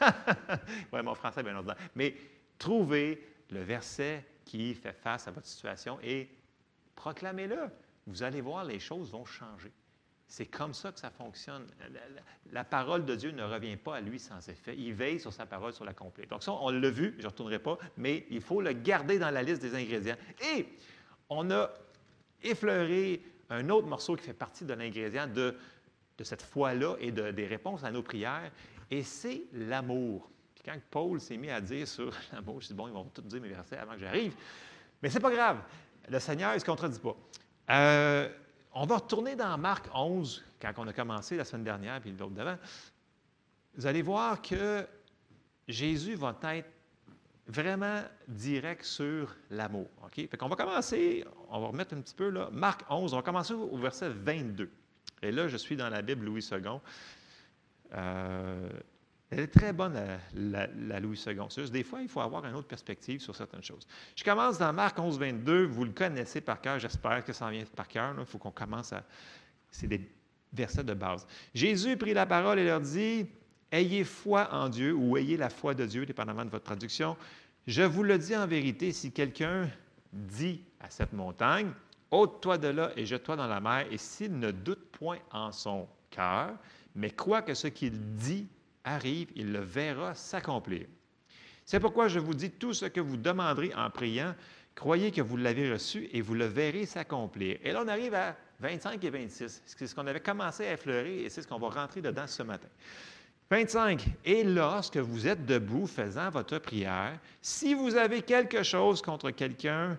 [0.92, 1.78] ouais, mon français est bien ordinaire.
[1.94, 2.14] Mais
[2.58, 6.28] trouvez le verset qui fait face à votre situation et
[6.94, 7.68] proclamez-le.
[8.06, 9.72] Vous allez voir, les choses vont changer.
[10.28, 11.66] C'est comme ça que ça fonctionne.
[11.80, 12.22] La, la-
[12.52, 14.74] la parole de Dieu ne revient pas à lui sans effet.
[14.76, 16.26] Il veille sur sa parole, sur l'accomplir.
[16.28, 19.30] Donc ça, on l'a vu, je ne retournerai pas, mais il faut le garder dans
[19.30, 20.16] la liste des ingrédients.
[20.54, 20.66] Et
[21.28, 21.70] on a
[22.42, 25.56] effleuré un autre morceau qui fait partie de l'ingrédient de,
[26.18, 28.50] de cette foi-là et de- des réponses à nos prières,
[28.90, 30.30] et c'est l'amour.
[30.54, 33.22] Puis quand Paul s'est mis à dire sur l'amour, je dis, bon, ils vont tout
[33.22, 34.34] dire mes versets avant que j'arrive.
[35.02, 35.58] Mais c'est pas grave.
[36.08, 37.16] Le Seigneur, il ne se contredit pas?
[37.70, 38.28] Euh,
[38.78, 42.34] on va retourner dans Marc 11, quand on a commencé la semaine dernière, puis l'autre
[42.34, 42.58] d'avant.
[43.74, 44.86] Vous allez voir que
[45.66, 46.68] Jésus va être
[47.46, 49.88] vraiment direct sur l'amour.
[50.04, 50.14] OK?
[50.14, 53.22] Fait qu'on va commencer, on va remettre un petit peu là, Marc 11, on va
[53.22, 54.70] commencer au verset 22.
[55.22, 56.58] Et là, je suis dans la Bible Louis II.
[57.94, 58.68] Euh,
[59.30, 61.70] elle est très bonne, la, la- la Louis II.
[61.70, 63.86] Des fois, il faut avoir une autre perspective sur certaines choses.
[64.14, 65.64] Je commence dans Marc 11, 22.
[65.66, 66.78] Vous le connaissez par cœur.
[66.78, 68.14] J'espère que ça en vient par cœur.
[68.18, 69.02] Il faut qu'on commence à...
[69.70, 70.08] C'est des
[70.52, 71.26] versets de base.
[71.54, 73.26] Jésus prit la parole et leur dit,
[73.72, 77.16] Ayez foi en Dieu ou ayez la foi de Dieu, dépendamment de votre traduction.
[77.66, 79.68] Je vous le dis en vérité, si quelqu'un
[80.12, 81.72] dit à cette montagne,
[82.12, 85.88] ôte-toi de là et jette-toi dans la mer, et s'il ne doute point en son
[86.10, 86.52] cœur,
[86.94, 88.46] mais croit que ce qu'il dit
[88.86, 90.86] arrive, il le verra s'accomplir.
[91.66, 94.34] C'est pourquoi je vous dis tout ce que vous demanderez en priant,
[94.74, 97.58] croyez que vous l'avez reçu et vous le verrez s'accomplir.
[97.62, 99.62] Et là, on arrive à 25 et 26.
[99.66, 102.42] C'est ce qu'on avait commencé à effleurer et c'est ce qu'on va rentrer dedans ce
[102.44, 102.68] matin.
[103.50, 104.06] 25.
[104.24, 109.98] Et lorsque vous êtes debout faisant votre prière, si vous avez quelque chose contre quelqu'un,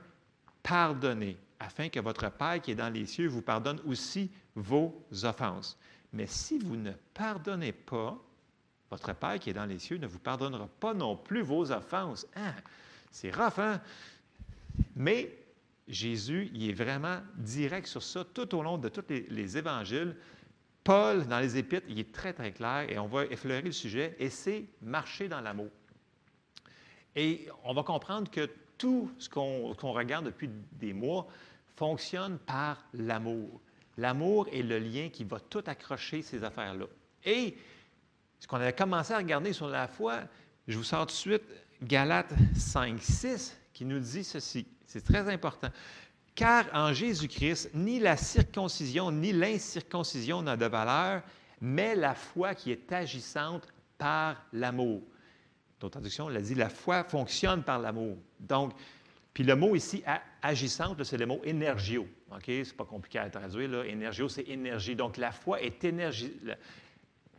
[0.64, 5.78] pardonnez, afin que votre Père qui est dans les cieux vous pardonne aussi vos offenses.
[6.14, 8.18] Mais si vous ne pardonnez pas,
[8.90, 12.26] votre Père qui est dans les cieux ne vous pardonnera pas non plus vos offenses.
[12.36, 12.54] Hein?
[13.12, 13.82] C'est rough, hein?
[14.96, 15.36] Mais
[15.88, 20.16] Jésus, il est vraiment direct sur ça tout au long de tous les, les évangiles.
[20.84, 24.16] Paul, dans les Épîtres, il est très, très clair et on va effleurer le sujet,
[24.20, 25.70] et c'est marcher dans l'amour.
[27.16, 31.28] Et on va comprendre que tout ce qu'on qu'on regarde depuis des mois
[31.76, 33.60] fonctionne par l'amour.
[33.98, 36.86] L'amour est le lien qui va tout accrocher ces affaires-là.
[37.26, 37.58] Et
[38.40, 40.22] ce qu'on avait commencé à regarder sur la foi,
[40.68, 41.44] je vous sors tout de suite
[41.82, 44.66] Galates 5, 6, qui nous dit ceci.
[44.86, 45.70] C'est très important.
[46.36, 51.24] Car en Jésus-Christ, ni la circoncision ni l'incirconcision n'a de valeur,
[51.60, 53.68] mais la foi qui est agissante
[53.98, 55.02] par l'amour.
[55.80, 58.18] D'autres traductions, elle a dit la foi fonctionne par l'amour.
[58.40, 58.74] Donc,
[59.34, 60.04] puis le mot ici,
[60.42, 62.08] agissante, c'est le mot énergio.
[62.32, 62.44] OK?
[62.46, 63.70] C'est pas compliqué à traduire.
[63.70, 64.12] Là.
[64.30, 64.96] C'est énergie.
[64.96, 66.34] Donc, la foi est, énergi-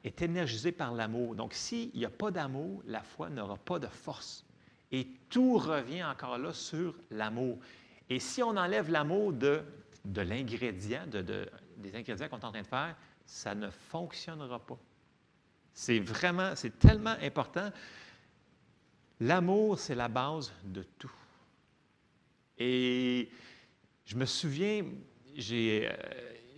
[0.05, 1.35] est énergisée par l'amour.
[1.35, 4.45] Donc, s'il n'y a pas d'amour, la foi n'aura pas de force.
[4.91, 7.59] Et tout revient encore là sur l'amour.
[8.09, 9.63] Et si on enlève l'amour de,
[10.05, 12.97] de l'ingrédient, de- des ingrédients qu'on est en train de faire,
[13.27, 14.79] ça ne fonctionnera pas.
[15.75, 17.71] C'est vraiment, c'est tellement important.
[19.21, 21.13] L'amour, c'est la base de tout.
[22.57, 23.29] Et
[24.05, 24.85] je me souviens,
[25.37, 25.97] j'ai, euh,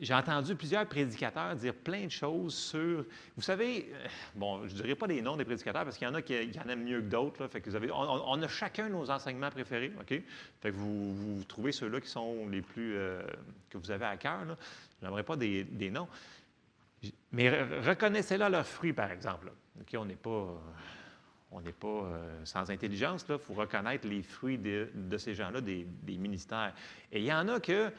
[0.00, 3.04] j'ai entendu plusieurs prédicateurs dire plein de choses sur.
[3.36, 6.10] Vous savez, euh, bon, je ne dirais pas les noms des prédicateurs parce qu'il y
[6.10, 7.46] en a qui, en aiment mieux que d'autres.
[7.48, 10.08] Fait que vous avez, on, a chacun nos enseignements préférés, OK?
[10.60, 12.96] Fait que vous, trouvez ceux-là qui sont les plus.
[12.96, 13.22] euh,
[13.68, 14.40] que vous avez à cœur.
[15.00, 16.08] Je n'aimerais pas des, noms.
[17.32, 19.52] Mais re- reconnaissez-là leurs fruits, par exemple.
[19.80, 19.94] OK?
[19.98, 20.62] On n'est pas.
[21.50, 23.26] on n'est pas euh, sans intelligence.
[23.28, 25.86] Il faut reconnaître les fruits de, ces gens-là, des
[26.16, 26.72] ministères.
[27.12, 27.92] Et il y en a que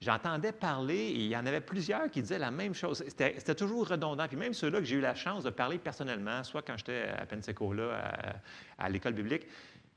[0.00, 3.04] j'entendais parler, et il y en avait plusieurs qui disaient la même chose.
[3.06, 4.28] C'était toujours redondant.
[4.28, 7.26] Puis même ceux-là que j'ai eu la chance de parler personnellement, soit quand j'étais à
[7.26, 8.14] Pensacola,
[8.78, 9.46] à, l'école biblique,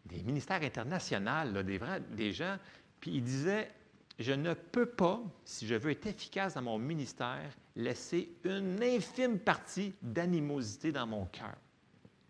[0.05, 1.79] des ministères internationaux, des,
[2.11, 2.57] des gens,
[2.99, 3.69] puis ils disaient,
[4.17, 9.39] je ne peux pas, si je veux être efficace dans mon ministère, laisser une infime
[9.39, 11.55] partie d'animosité dans mon cœur.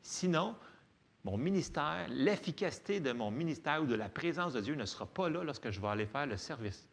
[0.01, 0.55] Sinon,
[1.23, 5.29] mon ministère, l'efficacité de mon ministère ou de la présence de Dieu ne sera pas
[5.29, 6.88] là lorsque je vais aller faire le service.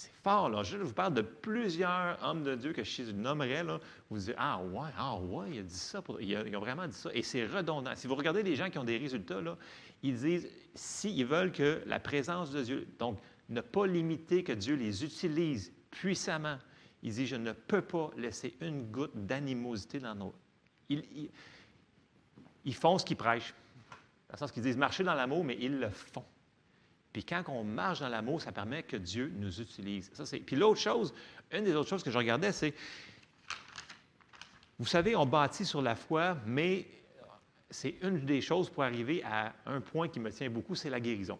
[0.00, 0.62] C'est fort, là.
[0.62, 3.78] Je vous parle de plusieurs hommes de Dieu que je nommerais, là.
[4.08, 6.02] Vous dites, ah ouais, ah ouais, il a dit ça.
[6.20, 7.10] Ils ont vraiment dit ça.
[7.12, 7.94] Et c'est redondant.
[7.96, 9.58] Si vous regardez les gens qui ont des résultats, là,
[10.02, 13.18] ils disent, s'ils veulent que la présence de Dieu, donc
[13.50, 16.56] ne pas limiter que Dieu les utilise puissamment,
[17.02, 20.34] ils disent, je ne peux pas laisser une goutte d'animosité dans nos...
[20.88, 21.30] Ils, ils-
[22.64, 23.52] ils font ce qu'ils prêchent.
[24.28, 26.24] Dans le sens qu'ils disent marcher dans l'amour, mais ils le font.
[27.12, 30.10] Puis quand on marche dans l'amour, ça permet que Dieu nous utilise.
[30.14, 30.24] Ça.
[30.38, 31.12] Puis l'autre chose,
[31.50, 32.74] une des autres choses que je regardais, c'est,
[34.78, 36.86] vous savez, on bâtit sur la foi, mais
[37.70, 41.00] c'est une des choses pour arriver à un point qui me tient beaucoup, c'est la
[41.00, 41.38] guérison.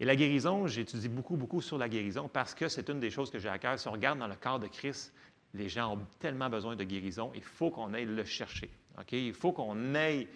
[0.00, 3.30] Et la guérison, j'étudie beaucoup, beaucoup sur la guérison parce que c'est une des choses
[3.30, 3.78] que j'ai à cœur.
[3.78, 5.12] Si on regarde dans le corps de Christ,
[5.54, 8.70] les gens ont tellement besoin de guérison, il faut qu'on aille le chercher.
[8.98, 9.12] OK?
[9.12, 10.28] Il faut qu'on aille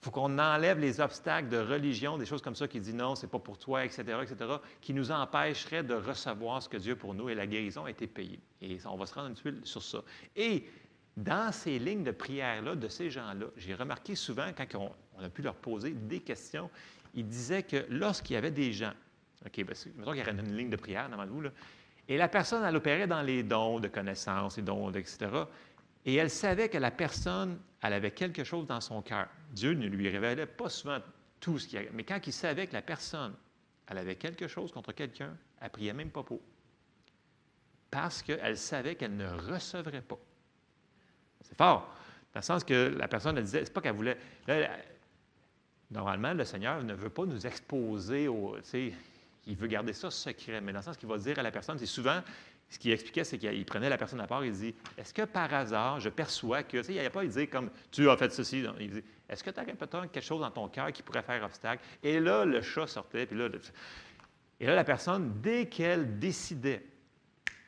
[0.00, 3.14] il faut qu'on enlève les obstacles de religion, des choses comme ça qui disent non,
[3.14, 7.12] c'est pas pour toi, etc., etc., qui nous empêcheraient de recevoir ce que Dieu pour
[7.12, 8.40] nous et la guérison a été payée.
[8.62, 10.02] Et on va se rendre un petit peu sur ça.
[10.34, 10.64] Et
[11.18, 15.42] dans ces lignes de prière-là, de ces gens-là, j'ai remarqué souvent, quand on, a pu
[15.42, 16.70] leur poser des questions,
[17.12, 18.94] ils disaient que lorsqu'il y avait des gens,
[19.44, 21.50] OK, ben, c'est- mettons qu'il y avait une ligne de prière devant vous, là,
[22.08, 25.30] et la personne, elle opérait dans les dons de connaissances, les dons, etc.,
[26.06, 29.28] et elle savait que la personne, elle avait quelque chose dans son cœur.
[29.50, 30.98] Dieu ne lui révélait pas souvent
[31.40, 31.90] tout ce qu'il y avait.
[31.92, 33.34] Mais quand il savait que la personne,
[33.86, 36.40] elle avait quelque chose contre quelqu'un, elle ne priait même pas pour.
[37.90, 40.18] Parce qu'elle savait qu'elle ne recevrait pas.
[41.40, 41.92] C'est fort.
[42.32, 44.16] Dans le sens que la personne, elle disait, c'est pas qu'elle voulait.
[45.90, 48.56] normalement, le Seigneur ne veut pas nous exposer au.
[48.72, 50.60] il veut garder ça secret.
[50.60, 52.22] Mais dans le sens qu'il va dire à la personne, c'est souvent.
[52.70, 55.22] Ce qu'il expliquait, c'est qu'il prenait la personne à part et il dit Est-ce que
[55.22, 56.78] par hasard, je perçois que.
[56.78, 58.64] Tu sais, il n'y avait pas dire comme Tu as fait ceci.
[58.78, 61.42] Il dit Est-ce que tu as peut-être quelque chose dans ton cœur qui pourrait faire
[61.44, 63.26] obstacle Et là, le chat sortait.
[63.26, 63.48] Puis là,
[64.60, 66.86] et là, la personne, dès qu'elle décidait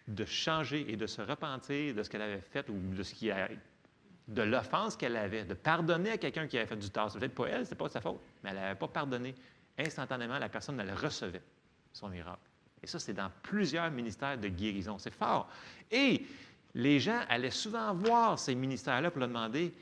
[0.07, 3.31] de changer et de se repentir de ce qu'elle avait fait ou de ce qui
[3.31, 3.49] a,
[4.29, 7.11] de l'offense qu'elle avait, de pardonner à quelqu'un qui avait fait du tort.
[7.11, 9.35] C'est peut-être pas elle, c'est pas sa faute, mais elle n'avait pas pardonné.
[9.79, 11.43] Instantanément, la personne, elle recevait
[11.93, 12.52] son miracle.
[12.83, 14.99] Et ça, c'est dans plusieurs ministères de guérison.
[14.99, 15.49] C'est fort.
[15.91, 16.27] Et
[16.75, 19.73] les gens allaient souvent voir ces ministères-là pour leur demander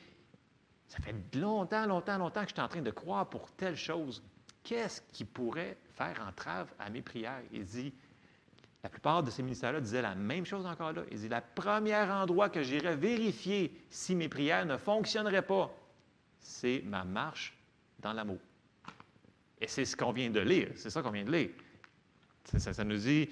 [0.88, 4.22] Ça fait longtemps, longtemps, longtemps que je suis en train de croire pour telle chose.
[4.62, 7.42] Qu'est-ce qui pourrait faire entrave à mes prières?
[7.52, 7.92] Il dit
[8.82, 11.02] la plupart de ces ministères-là disaient la même chose encore là.
[11.10, 15.70] Ils disaient, le premier endroit que j'irais vérifier si mes prières ne fonctionneraient pas,
[16.40, 17.56] c'est ma marche
[17.98, 18.38] dans l'amour.
[19.60, 20.70] Et c'est ce qu'on vient de lire.
[20.76, 21.50] C'est ça qu'on vient de lire.
[22.58, 23.28] Ça, ça- nous dit,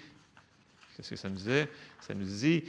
[0.97, 1.69] qu'est-ce que ça nous disait?
[2.01, 2.65] Ça nous dit,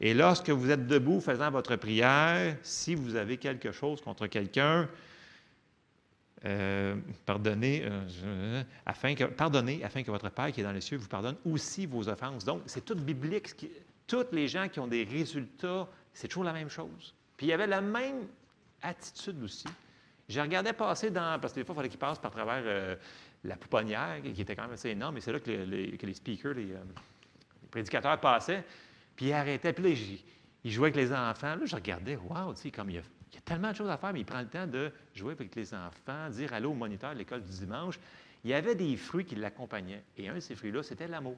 [0.00, 4.88] et lorsque vous êtes debout faisant votre prière, si vous avez quelque chose contre quelqu'un,
[6.46, 6.96] euh,
[7.26, 11.06] pardonnez, euh, afin que, pardonnez afin que votre Père qui est dans les cieux vous
[11.08, 12.46] pardonne aussi vos offenses.
[12.46, 13.48] Donc, c'est tout biblique.
[13.48, 13.66] ce
[14.06, 17.14] toutes les gens qui ont des résultats, c'est toujours la même chose.
[17.36, 18.26] Puis il y avait la même
[18.82, 19.68] attitude aussi.
[20.28, 21.38] Je regardais passer dans.
[21.40, 22.96] Parce que des fois, il fallait qu'ils passent par travers euh,
[23.44, 26.72] la pouponnière, qui était quand même assez énorme, et c'est là que les, speakers, les,
[26.72, 26.82] euh,
[27.62, 28.64] les prédicateurs passaient,
[29.16, 29.72] puis ils arrêtaient.
[29.72, 30.20] Puis là,
[30.64, 31.56] ils, jouaient avec les enfants.
[31.56, 34.12] Là, je regardais, waouh, tu sais, comme il y, a, tellement de choses à faire,
[34.12, 37.18] mais il prend le temps de jouer avec les enfants, dire allô au moniteur de
[37.18, 37.98] l'école du dimanche.
[38.44, 40.02] Il y avait des fruits qui l'accompagnaient.
[40.16, 41.36] Et un de ces fruits-là, c'était l'amour.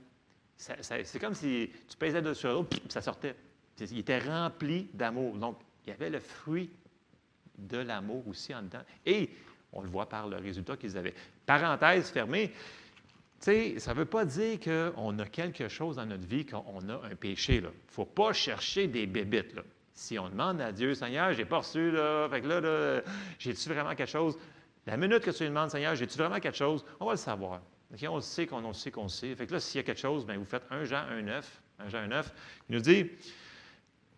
[0.57, 3.35] C'est comme si tu pesais dessus l'autre, ça sortait.
[3.81, 5.37] Il était rempli d'amour.
[5.37, 6.71] Donc, il y avait le fruit
[7.59, 8.83] de l'amour aussi en dedans.
[9.05, 9.31] Et
[9.73, 11.15] on le voit par le résultat qu'ils avaient.
[11.47, 12.53] Parenthèse fermée,
[13.41, 17.15] ça ne veut pas dire qu'on a quelque chose dans notre vie, qu'on a un
[17.17, 17.57] péché.
[17.57, 19.59] Il ne faut pas chercher des bébites.
[19.95, 23.03] Si on demande à Dieu, Seigneur, j'ai pas reçu, là, fait que là, là,
[23.39, 24.39] j'ai-tu vraiment quelque chose?
[24.87, 26.85] La minute que tu lui demandes, Seigneur, j'ai-tu vraiment quelque chose?
[26.99, 27.61] On va le savoir.
[28.09, 29.35] On le sait qu'on on sait qu'on le sait.
[29.35, 31.63] Fait que là, s'il y a quelque chose, bien, vous faites 1 Jean 1, 9.
[31.81, 32.33] 1 Jean 1, 9.
[32.69, 33.07] Il nous dit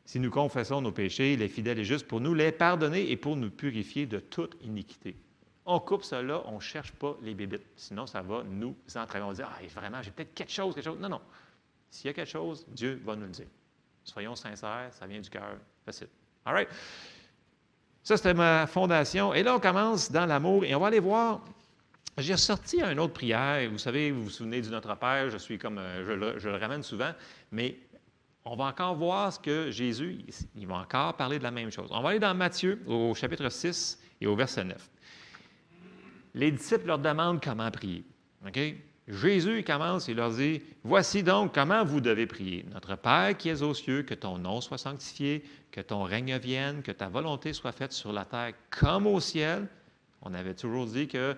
[0.05, 3.17] Si nous confessons nos péchés, il est fidèle et juste pour nous les pardonner et
[3.17, 5.17] pour nous purifier de toute iniquité.
[5.67, 7.67] On coupe cela, on ne cherche pas les bébites.
[7.77, 9.25] Sinon, ça va nous entraver.
[9.25, 10.99] On va dire Ah, vraiment, j'ai peut-être quelque chose, quelque chose.
[10.99, 11.21] Non, non.
[11.91, 13.47] S'il y a quelque chose, Dieu va nous le dire.
[14.03, 15.57] Soyons sincères, ça vient du cœur.
[15.85, 16.09] Facile.
[16.45, 16.69] All right?
[18.03, 19.33] Ça, c'était ma fondation.
[19.33, 21.41] Et là, on commence dans l'amour et on va aller voir.
[22.19, 23.71] J'ai sorti une autre prière.
[23.71, 26.83] Vous savez, vous vous souvenez du Notre Père, je suis comme, euh, je le ramène
[26.83, 27.13] souvent,
[27.51, 27.79] mais
[28.45, 31.89] on va encore voir ce que Jésus, il va encore parler de la même chose.
[31.91, 34.91] On va aller dans Matthieu au chapitre 6 et au verset 9.
[36.35, 38.05] Les disciples leur demandent comment prier.
[38.47, 38.59] OK?
[39.07, 42.65] Jésus commence et leur dit Voici donc comment vous devez prier.
[42.73, 46.83] Notre Père qui es aux cieux, que ton nom soit sanctifié, que ton règne vienne,
[46.83, 49.69] que ta volonté soit faite sur la terre comme au ciel.
[50.23, 51.37] On avait toujours dit que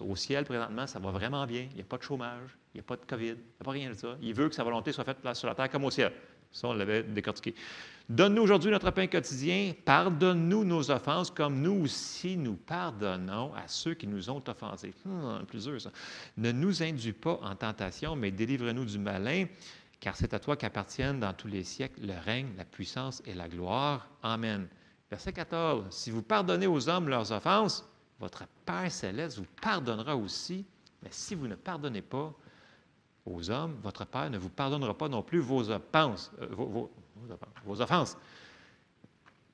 [0.00, 1.66] au ciel, présentement, ça va vraiment bien.
[1.70, 3.64] Il n'y a pas de chômage, il n'y a pas de COVID, il n'y a
[3.64, 4.16] pas rien de ça.
[4.20, 6.12] Il veut que sa volonté soit faite sur la terre comme au ciel.
[6.52, 7.54] Ça, on l'avait décortiqué.
[8.08, 9.72] Donne-nous aujourd'hui notre pain quotidien.
[9.84, 14.92] Pardonne-nous nos offenses comme nous aussi nous pardonnons à ceux qui nous ont offensés.
[15.06, 15.90] Hum, plusieurs, ça.
[16.36, 19.46] Ne nous induis pas en tentation, mais délivre-nous du malin,
[20.00, 23.48] car c'est à toi qu'appartiennent dans tous les siècles le règne, la puissance et la
[23.48, 24.06] gloire.
[24.22, 24.68] Amen.
[25.10, 25.86] Verset 14.
[25.90, 27.88] Si vous pardonnez aux hommes leurs offenses,
[28.20, 30.66] votre Père céleste vous pardonnera aussi.
[31.02, 32.34] Mais si vous ne pardonnez pas
[33.24, 36.30] aux hommes, votre Père ne vous pardonnera pas non plus vos offenses.
[36.42, 36.48] euh,
[37.64, 38.16] vos offenses.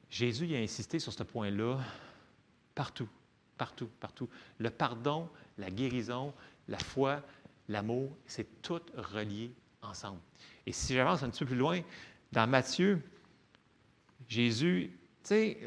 [0.08, 1.78] Jésus a insisté sur ce point-là
[2.74, 3.08] partout,
[3.56, 4.28] partout, partout.
[4.58, 6.34] Le pardon, la guérison,
[6.68, 7.22] la foi,
[7.68, 9.52] l'amour, c'est tout relié
[9.82, 10.20] ensemble.
[10.66, 11.80] Et si j'avance un petit peu plus loin,
[12.32, 13.02] dans Matthieu,
[14.28, 14.90] Jésus,
[15.22, 15.58] tu sais,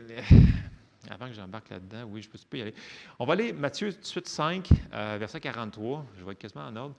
[1.09, 2.73] avant que j'embarque là-dedans, oui, je peux, y aller.
[3.19, 6.65] On va aller Matthieu tout de suite 5, euh, verset 43, je vais être quasiment
[6.65, 6.95] en ordre.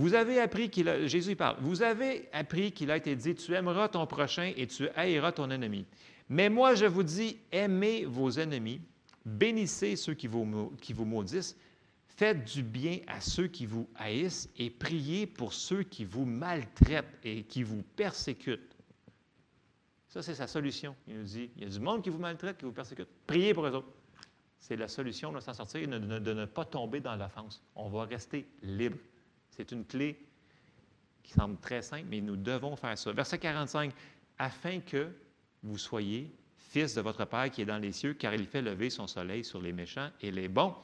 [0.00, 3.52] Vous avez appris qu'il a, Jésus parle, vous avez appris qu'il a été dit, tu
[3.54, 5.84] aimeras ton prochain et tu haïras ton ennemi.
[6.30, 8.80] Mais moi, je vous dis, aimez vos ennemis,
[9.26, 11.54] bénissez ceux qui vous, qui vous maudissent,
[12.06, 17.18] faites du bien à ceux qui vous haïssent et priez pour ceux qui vous maltraitent
[17.22, 18.74] et qui vous persécutent.
[20.08, 20.96] Ça, c'est sa solution.
[21.08, 23.08] Il nous dit, il y a du monde qui vous maltraite, qui vous persécute.
[23.26, 23.92] Priez pour eux autres.
[24.58, 27.62] C'est la solution de s'en sortir, de, de- de ne pas tomber dans l'offense.
[27.76, 28.96] On va rester libre.
[29.60, 30.18] C'est une clé
[31.22, 33.12] qui semble très simple, mais nous devons faire ça.
[33.12, 33.92] Verset 45,
[34.38, 35.08] afin que
[35.62, 38.88] vous soyez fils de votre Père qui est dans les cieux, car il fait lever
[38.88, 40.74] son soleil sur les méchants et les bons.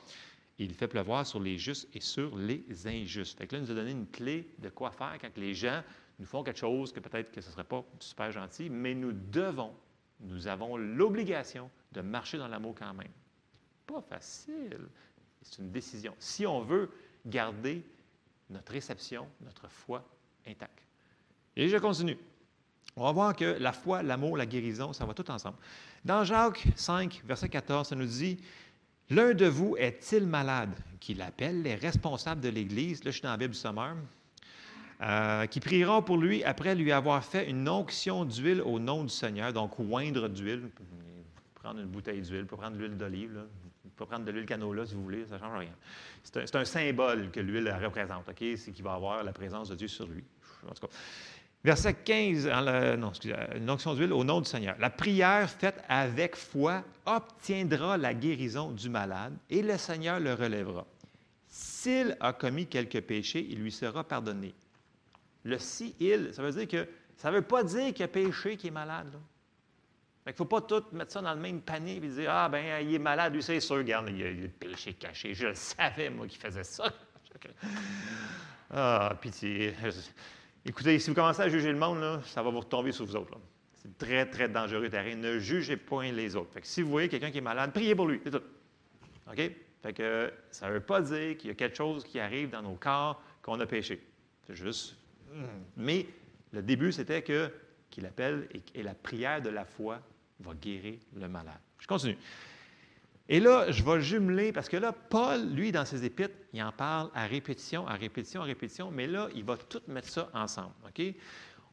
[0.58, 3.38] Il fait pleuvoir sur les justes et sur les injustes.
[3.38, 5.82] Fait que là, il nous a donné une clé de quoi faire quand les gens
[6.18, 9.12] nous font quelque chose que peut-être que ce ne serait pas super gentil, mais nous
[9.12, 9.72] devons,
[10.20, 13.12] nous avons l'obligation de marcher dans l'amour quand même.
[13.86, 14.86] Pas facile.
[15.40, 16.14] C'est une décision.
[16.18, 16.90] Si on veut
[17.24, 17.82] garder
[18.50, 20.04] notre réception, notre foi
[20.46, 20.82] intacte.
[21.56, 22.18] Et je continue.
[22.96, 25.56] On va voir que la foi, l'amour, la guérison, ça va tout ensemble.
[26.04, 28.38] Dans Jacques 5, verset 14, ça nous dit
[29.10, 33.30] L'un de vous est-il malade Qu'il appelle les responsables de l'Église, là je suis dans
[33.30, 33.96] la Bible Sommeur,
[35.02, 39.10] euh, qui prieront pour lui après lui avoir fait une onction d'huile au nom du
[39.10, 40.70] Seigneur, donc oindre d'huile.
[41.54, 43.44] Prendre une bouteille d'huile, pouvez prendre l'huile d'olive,
[43.96, 45.72] pouvez prendre de l'huile canola si vous voulez, ça ne change rien.
[46.22, 48.44] C'est un, symbole que l'huile représente, OK?
[48.56, 50.24] C'est qu'il va avoir la présence de Dieu sur lui.
[50.68, 50.92] En tout cas.
[51.64, 54.76] Verset 15, en la- non, excusez, une onction d'huile au nom du Seigneur.
[54.78, 60.86] La prière faite avec foi obtiendra la guérison du malade et le Seigneur le relèvera.
[61.48, 64.54] S'il a commis quelque péché, il lui sera pardonné.
[65.42, 68.56] Le si il, ça veut dire que ça ne veut pas dire qu'il a péché
[68.56, 69.12] qui est malade.
[69.12, 69.18] là.
[70.26, 72.84] Qu'il ne faut pas tout mettre ça dans le même panier et dire Ah, ben,
[72.84, 75.34] il est malade, lui, c'est sûr, regarde, il a il le péché caché.
[75.34, 76.92] Je le savais, moi, qu'il faisait ça.
[78.68, 79.74] Ah, pitié.
[80.64, 83.14] Écoutez, si vous commencez à juger le monde, là, ça va vous retomber sur vous
[83.14, 83.38] autres.
[83.74, 85.14] C'est très, très dangereux terrain.
[85.14, 86.52] Ne jugez point les autres.
[86.52, 88.20] Fait que si vous voyez quelqu'un qui est malade, priez pour lui.
[88.24, 88.42] C'est tout.
[89.30, 89.52] OK?
[89.82, 92.62] Fait que ça ne veut pas dire qu'il y a quelque chose qui arrive dans
[92.62, 94.04] nos corps qu'on a péché.
[94.48, 94.96] C'est juste.
[95.32, 95.44] hmm.
[95.76, 96.08] Mais
[96.50, 97.52] le début, c'était que
[97.88, 100.00] qu'il appelle et la prière de la foi
[100.40, 101.60] va guérir le malade.
[101.78, 102.18] Je continue.
[103.28, 106.70] Et là, je vais jumeler, parce que là, Paul, lui, dans ses épîtres, il en
[106.70, 110.72] parle à répétition, à répétition, à répétition, mais là, il va tout mettre ça ensemble.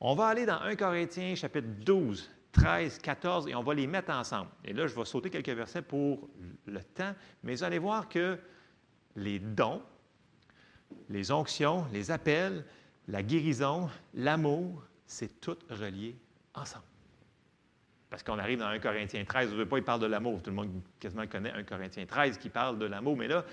[0.01, 4.11] On va aller dans 1 Corinthiens, chapitre 12, 13, 14, et on va les mettre
[4.11, 4.49] ensemble.
[4.65, 6.27] Et là, je vais sauter quelques versets pour
[6.65, 8.39] le temps, mais vous allez voir que
[9.15, 9.81] les dons,
[11.09, 12.65] les onctions, les appels,
[13.07, 16.15] la guérison, l'amour, c'est tout relié
[16.55, 16.85] ensemble.
[18.13, 20.39] Parce qu'on arrive dans 1 Corinthiens 13, je ne veux pas, il parle de l'amour.
[20.43, 23.43] Tout le monde quasiment connaît 1 Corinthiens 13 qui parle de l'amour, mais là,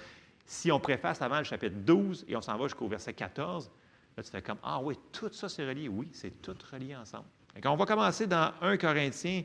[0.45, 3.71] Si on préface avant le chapitre 12 et on s'en va jusqu'au verset 14,
[4.19, 5.89] là, tu fais comme Ah oui, tout ça c'est relié.
[5.89, 7.25] Oui, c'est tout relié ensemble.
[7.65, 9.45] On va commencer dans 1 Corinthiens,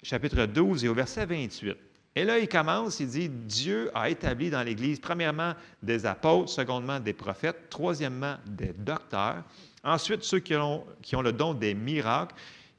[0.00, 1.76] chapitre 12 et au verset 28.
[2.14, 7.00] Et là, il commence, il dit Dieu a établi dans l'Église, premièrement, des apôtres, secondement,
[7.00, 9.42] des prophètes, troisièmement, des docteurs,
[9.82, 12.36] ensuite, ceux qui ont, qui ont le don des miracles,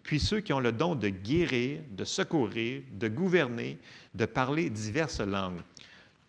[0.08, 3.78] puis ceux qui ont le don de guérir, de secourir, de gouverner,
[4.16, 5.60] de parler diverses langues.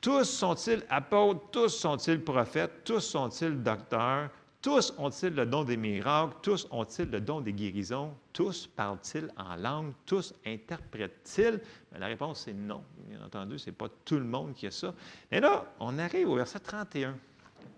[0.01, 6.35] Tous sont-ils apôtres, tous sont-ils prophètes, tous sont-ils docteurs, tous ont-ils le don des miracles,
[6.43, 11.61] tous ont-ils le don des guérisons, tous parlent-ils en langue, tous interprètent-ils?
[11.97, 12.83] la réponse est non.
[13.09, 14.93] Bien entendu, ce n'est pas tout le monde qui a ça.
[15.31, 17.17] Mais là, on arrive au verset 31.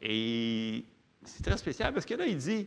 [0.00, 0.82] Et
[1.24, 2.66] c'est très spécial parce que là, il dit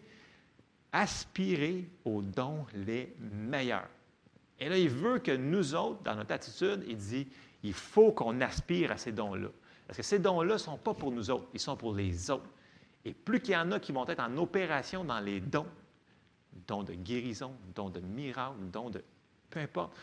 [0.93, 3.89] aspirez aux dons les meilleurs.
[4.59, 7.27] Et là, il veut que nous autres, dans notre attitude, il dit
[7.63, 9.49] il faut qu'on aspire à ces dons-là.
[9.87, 12.49] Parce que ces dons-là ne sont pas pour nous autres, ils sont pour les autres.
[13.03, 15.67] Et plus qu'il y en a qui vont être en opération dans les dons,
[16.67, 19.03] dons de guérison, dons de miracle, dons de
[19.49, 19.93] peu importe,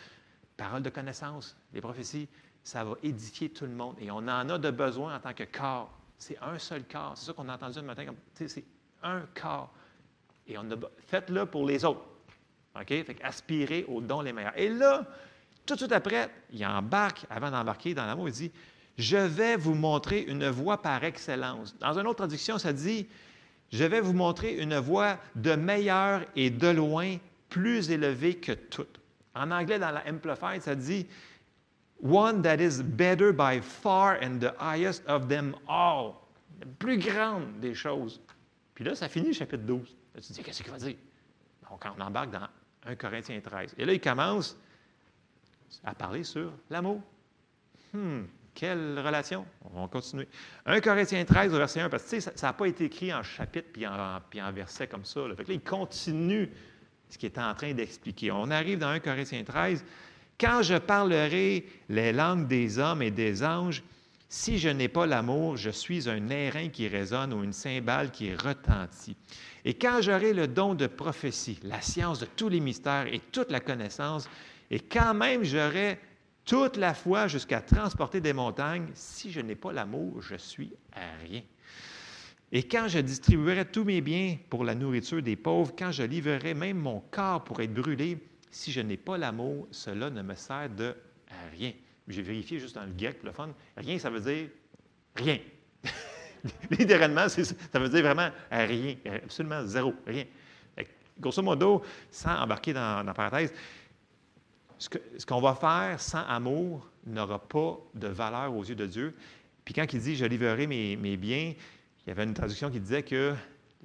[0.57, 2.29] paroles de connaissance, les prophéties,
[2.63, 3.97] ça va édifier tout le monde.
[3.99, 5.91] Et on en a de besoin en tant que corps.
[6.19, 7.13] C'est un seul corps.
[7.17, 8.07] C'est ça qu'on a entendu ce matin.
[8.35, 8.65] C'est
[9.03, 9.73] un corps.
[10.51, 10.77] Et on a
[11.07, 12.03] faites-le pour les autres.
[12.75, 12.89] OK?
[12.89, 14.57] Fait aspirer aux dons les meilleurs.
[14.57, 15.07] Et là,
[15.65, 18.53] tout de suite après, il embarque, avant d'embarquer dans l'amour, il dit
[18.99, 21.77] Je vais vous montrer une voie par excellence.
[21.79, 23.07] Dans une autre traduction, ça dit
[23.73, 27.17] Je vais vous montrer une voie de meilleure et de loin
[27.49, 29.01] plus élevée que toutes.
[29.35, 31.07] En anglais, dans la Amplified, ça dit
[32.03, 36.15] One that is better by far and the highest of them all.
[36.59, 38.21] La plus grande des choses.
[38.75, 39.97] Puis là, ça finit chapitre 12.
[40.15, 40.97] Tu te dis Qu'est-ce qu'il va dire?
[41.71, 42.49] Donc, on embarque dans
[42.87, 43.75] 1 Corinthiens 13.
[43.79, 44.57] Et là, il commence
[45.85, 47.01] à parler sur l'amour.
[47.95, 49.47] Hum, quelle relation?
[49.65, 50.29] On va continuer.
[50.67, 53.87] 1 Corinthiens 13, verset 1, parce que ça n'a pas été écrit en chapitre puis
[53.87, 55.21] en, verset comme ça.
[55.21, 56.51] Là, il continue
[57.09, 58.31] ce qu'il est en train d'expliquer.
[58.31, 59.85] On arrive dans 1 Corinthiens 13.
[60.39, 63.83] Quand je parlerai les langues des hommes et des anges,
[64.33, 68.33] si je n'ai pas l'amour, je suis un airain qui résonne ou une cymbale qui
[68.33, 69.17] retentit.
[69.65, 73.51] Et quand j'aurai le don de prophétie, la science de tous les mystères et toute
[73.51, 74.31] la connaissance,
[74.71, 75.99] et quand même, j'aurai
[76.45, 78.87] toute la foi jusqu'à transporter des montagnes.
[78.95, 81.43] Si je n'ai pas l'amour, je suis à rien.
[82.53, 86.55] Et quand je distribuerai tous mes biens pour la nourriture des pauvres, quand je livrerai
[86.55, 88.17] même mon corps pour être brûlé,
[88.49, 90.95] si je n'ai pas l'amour, cela ne me sert de
[91.59, 91.73] rien.
[92.11, 93.51] J'ai vérifié juste dans le grec le fun.
[93.77, 94.49] Rien, ça veut dire
[95.17, 95.39] rien.
[96.71, 100.25] Littéralement, ça veut dire vraiment rien, absolument zéro, rien.
[101.19, 103.53] grosso modo, sans embarquer dans, la parenthèse,
[104.79, 109.15] ce qu'on va faire sans amour n'aura pas de valeur aux yeux de Dieu.
[109.65, 111.53] Puis quand il dit je livrerai mes, mes biens,
[112.07, 113.35] il y avait une traduction qui disait que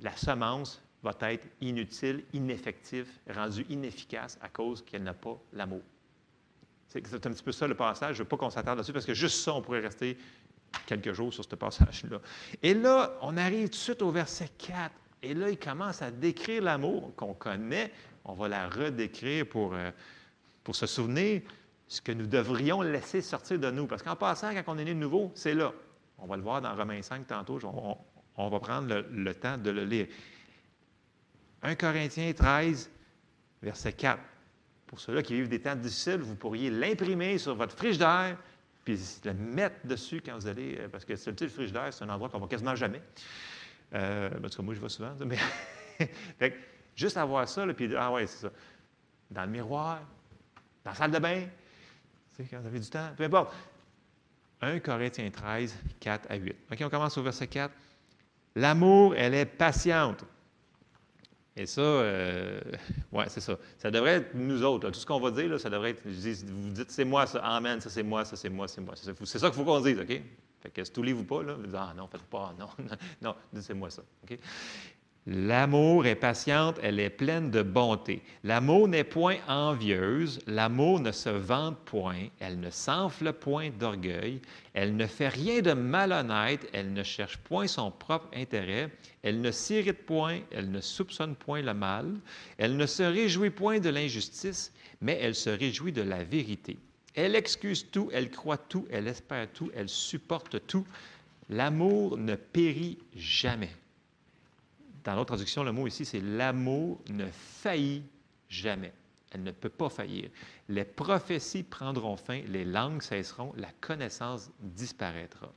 [0.01, 5.81] la semence va être inutile, ineffective, rendue inefficace à cause qu'elle n'a pas l'amour.
[7.03, 8.15] C'est un petit peu ça le passage.
[8.15, 10.17] Je ne veux pas qu'on s'attarde dessus parce que juste ça, on pourrait rester
[10.85, 12.19] quelques jours sur ce passage-là.
[12.63, 14.91] Et là, on arrive tout de suite au verset 4.
[15.23, 17.91] Et là, il commence à décrire l'amour qu'on connaît.
[18.23, 19.91] On va la redécrire pour, euh,
[20.63, 21.41] pour se souvenir
[21.87, 23.87] ce que nous devrions laisser sortir de nous.
[23.87, 25.73] Parce qu'en passant, quand on est né de nouveau, c'est là.
[26.17, 27.59] On va le voir dans Romains 5 tantôt.
[28.37, 30.07] On, va prendre le, temps de le lire.
[31.61, 32.89] 1 Corinthiens 13,
[33.61, 34.19] verset 4.
[34.87, 38.37] Pour ceux-là qui vivent des temps difficiles, vous pourriez l'imprimer sur votre frigidaire,
[38.83, 40.77] puis le mettre dessus quand vous allez.
[40.79, 43.01] Euh, parce que ce petit frigidaire, c'est un endroit qu'on va quasiment jamais.
[43.93, 45.13] Euh, en tout cas, moi, je vais souvent.
[45.25, 45.37] Mais
[46.39, 46.55] fait,
[46.95, 48.51] juste avoir ça, puis ah ouais, c'est ça.
[49.31, 50.01] Dans le miroir,
[50.83, 51.47] dans la salle de bain,
[52.37, 53.53] quand vous avez du temps, peu importe.
[54.61, 56.55] 1 Corinthiens 13, 4 à 8.
[56.71, 57.73] OK, on commence au verset 4.
[58.55, 60.23] L'amour, elle est patiente.
[61.57, 62.59] Et ça, euh,
[63.13, 63.57] ouais, c'est ça.
[63.77, 64.89] Ça devrait être nous autres.
[64.89, 66.03] Tout ce qu'on va dire, là, ça devrait être.
[66.05, 68.93] vous dites, c'est moi, ça, Amen, ça, c'est moi, ça, c'est moi, c'est moi.
[68.95, 70.21] C'est ça, qu'il faut qu'on dise, OK?
[70.61, 73.73] Fait que ou pas, là, vous dites, ah non, faites pas, non, non, non, c'est
[73.73, 74.03] moi ça.
[74.23, 74.37] OK?
[75.27, 78.21] L'amour est patiente, elle est pleine de bonté.
[78.43, 84.39] L'amour n'est point envieuse, l'amour ne se vante point, elle ne s'enfle point d'orgueil,
[84.75, 88.91] elle ne fait rien de malhonnête, elle ne cherche point son propre intérêt,
[89.23, 92.13] elle ne s'irrite point, elle ne soupçonne point le mal,
[92.59, 94.71] elle ne se réjouit point de l'injustice,
[95.01, 96.77] mais elle se réjouit de la vérité.
[97.15, 100.85] Elle excuse tout, elle croit tout, elle espère tout, elle supporte tout.
[101.49, 103.71] L'amour ne périt jamais.
[105.05, 108.03] Dans l'autre traduction, le mot ici, c'est l'amour ne faillit
[108.49, 108.91] jamais.
[109.31, 110.29] Elle ne peut pas faillir.
[110.67, 115.53] Les prophéties prendront fin, les langues cesseront, la connaissance disparaîtra.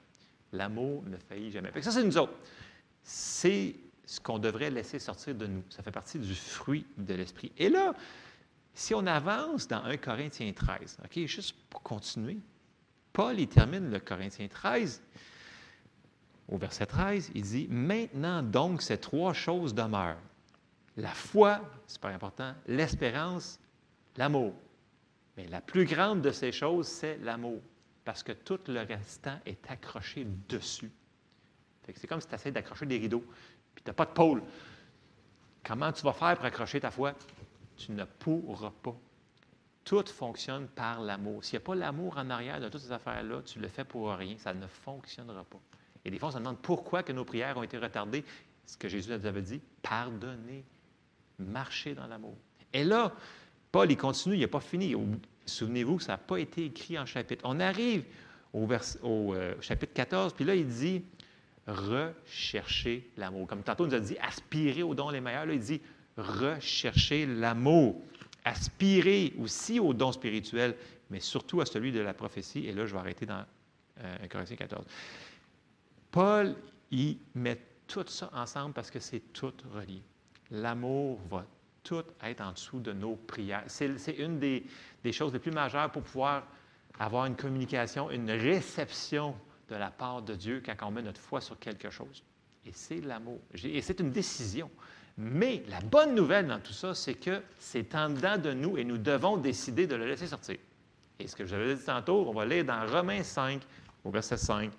[0.53, 1.71] L'amour ne faillit jamais.
[1.81, 2.35] Ça, c'est nous autres.
[3.03, 3.75] C'est
[4.05, 5.63] ce qu'on devrait laisser sortir de nous.
[5.71, 7.51] Ça fait partie du fruit de l'esprit.
[7.57, 7.95] Et là,
[8.75, 12.39] si on avance dans 1 Corinthiens 13, OK, juste pour continuer,
[13.13, 15.03] Paul, il termine le Corinthiens 13,
[16.49, 20.19] au verset 13, il dit Maintenant donc, ces trois choses demeurent
[20.99, 23.61] la foi, c'est pas important, l'espérance,
[24.17, 24.53] l'amour.
[25.37, 27.61] Mais la plus grande de ces choses, c'est l'amour,
[28.05, 30.91] parce que tout le restant est accroché dessus.
[31.95, 33.25] C'est comme si tu essaies d'accrocher des rideaux,
[33.75, 34.43] puis tu n'as pas de pôle.
[35.65, 37.15] Comment tu vas faire pour accrocher ta foi?
[37.77, 38.97] Tu ne pourras pas.
[39.85, 41.45] Tout fonctionne par l'amour.
[41.45, 44.11] S'il n'y a pas l'amour en arrière de toutes ces affaires-là, tu le fais pour
[44.11, 45.61] rien, ça ne fonctionnera pas.
[46.09, 48.25] Et des fois, on se demande pourquoi que nos prières ont été retardées.
[48.65, 50.65] Ce que Jésus nous avait dit, pardonnez,
[51.39, 52.35] marchez dans l'amour.
[52.73, 53.13] Et là,
[53.71, 54.95] Paul, il continue, il n'a pas fini.
[55.45, 57.43] Souvenez-vous que ça n'a pas été écrit en chapitre.
[57.47, 58.05] On arrive
[58.55, 58.67] au,
[59.35, 61.05] euh, chapitre 14, puis là, il dit
[61.67, 63.47] rechercher l'amour.
[63.47, 65.45] Comme tantôt, il nous a dit aspirer aux dons les meilleurs.
[65.45, 65.83] Là, il dit
[66.17, 68.01] rechercher l'amour.
[68.47, 70.75] Aspirer aussi aux dons spirituels,
[71.11, 72.67] mais surtout à celui de la prophétie.
[72.67, 73.45] Et là, je vais arrêter dans
[74.03, 74.87] euh, 1 Corinthiens 14.
[76.11, 76.55] Paul,
[76.91, 80.03] il met tout ça ensemble parce que c'est tout relié.
[80.51, 81.45] L'amour va
[81.83, 83.65] tout être en dessous de nos prières.
[83.67, 84.65] C'est une des,
[85.13, 86.45] choses les plus majeures pour pouvoir
[86.99, 89.35] avoir une communication, une réception
[89.69, 92.23] de la part de Dieu quand on met notre foi sur quelque chose.
[92.67, 93.41] Et c'est l'amour.
[93.63, 94.71] Et c'est une décision.
[95.17, 98.85] Mais la bonne nouvelle dans tout ça, c'est que c'est en dedans de nous et
[98.85, 100.57] nous devons décider de le laisser sortir.
[101.19, 103.63] Et ce que je vous avais dit tantôt, on va lire dans Romains 5,
[104.05, 104.71] au verset 5.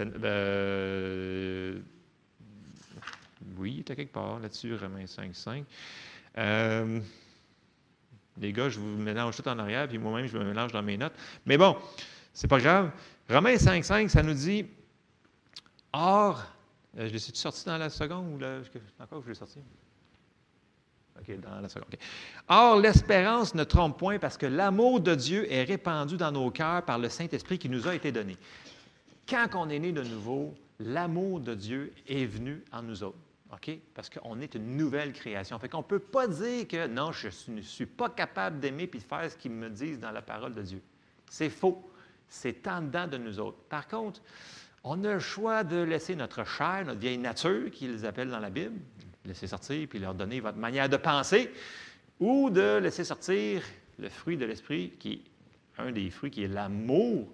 [0.00, 1.78] Euh,
[3.56, 5.64] oui, il était quelque part là-dessus, Romains 5, 5.
[6.38, 7.00] Euh,
[8.40, 10.96] les gars, je vous mélange tout en arrière, puis moi-même, je me mélange dans mes
[10.96, 11.14] notes.
[11.44, 11.76] Mais bon,
[12.32, 12.90] c'est pas grave.
[13.28, 14.66] Romains 5, 5, ça nous dit
[15.92, 16.42] Or,
[16.98, 18.60] euh, je l'ai sorti dans la seconde ou là,
[18.98, 19.58] encore je l'ai sorti?
[21.20, 21.88] OK, dans la seconde.
[22.48, 26.84] Or, l'espérance ne trompe point parce que l'amour de Dieu est répandu dans nos cœurs
[26.84, 28.38] par le Saint-Esprit qui nous a été donné.
[29.28, 33.18] Quand on est né de nouveau, l'amour de Dieu est venu en nous autres.
[33.52, 33.70] OK?
[33.94, 35.58] Parce qu'on est une nouvelle création.
[35.58, 38.98] Fait qu'on ne peut pas dire que non, je ne suis pas capable d'aimer et
[38.98, 40.82] de faire ce qu'ils me disent dans la parole de Dieu.
[41.28, 41.88] C'est faux.
[42.28, 43.58] C'est en dedans de nous autres.
[43.68, 44.22] Par contre,
[44.84, 48.50] on a le choix de laisser notre chair, notre vieille nature, qu'ils appellent dans la
[48.50, 48.80] Bible,
[49.24, 51.50] laisser sortir puis leur donner votre manière de penser,
[52.18, 53.62] ou de laisser sortir
[53.98, 55.22] le fruit de l'esprit, qui est
[55.82, 57.28] un des fruits qui est l'amour,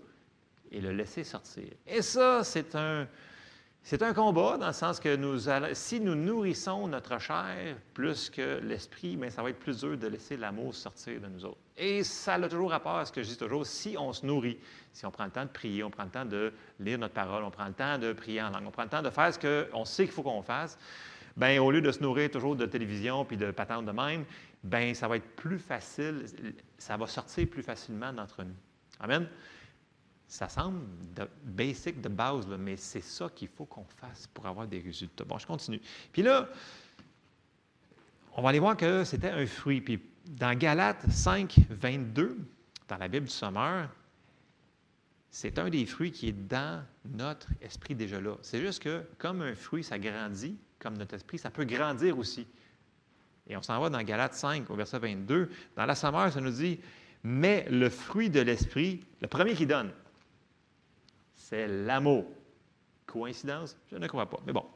[0.70, 1.68] et le laisser sortir.
[1.86, 3.06] Et ça, c'est un,
[3.82, 5.38] c'est un combat dans le sens que nous
[5.72, 10.36] si nous nourrissons notre chair plus que l'esprit, ça va être plus dur de laisser
[10.36, 11.56] l'amour sortir de nous autres.
[11.76, 14.58] Et ça a toujours rapport à ce que je dis toujours, si on se nourrit,
[14.92, 17.44] si on prend le temps de prier, on prend le temps de lire notre parole,
[17.44, 19.38] on prend le temps de prier en langue, on prend le temps de faire ce
[19.70, 20.76] qu'on sait qu'il faut qu'on fasse,
[21.36, 24.24] bien, au lieu de se nourrir toujours de télévision puis de patente de même,
[24.64, 26.26] bien, ça va être plus facile,
[26.76, 28.56] ça va sortir plus facilement d'entre nous.
[29.00, 29.28] Amen?
[30.28, 30.80] Ça semble
[31.42, 35.24] basic, de base, mais c'est ça qu'il faut qu'on fasse pour avoir des résultats.
[35.24, 35.80] Bon, je continue.
[36.12, 36.48] Puis là,
[38.36, 39.80] on va aller voir que c'était un fruit.
[39.80, 42.36] Puis dans Galates 5, 22,
[42.88, 43.88] dans la Bible du Sommeur,
[45.30, 48.36] c'est un des fruits qui est dans notre esprit déjà là.
[48.42, 52.46] C'est juste que comme un fruit, ça grandit, comme notre esprit, ça peut grandir aussi.
[53.46, 55.50] Et on s'en va dans Galates 5, au verset 22.
[55.74, 56.78] Dans la Sommeur, ça nous dit,
[57.22, 59.90] mais le fruit de l'esprit, le premier qui donne,
[61.48, 62.26] c'est l'amour.
[63.06, 63.74] Coïncidence?
[63.90, 64.66] Je ne crois pas, mais bon.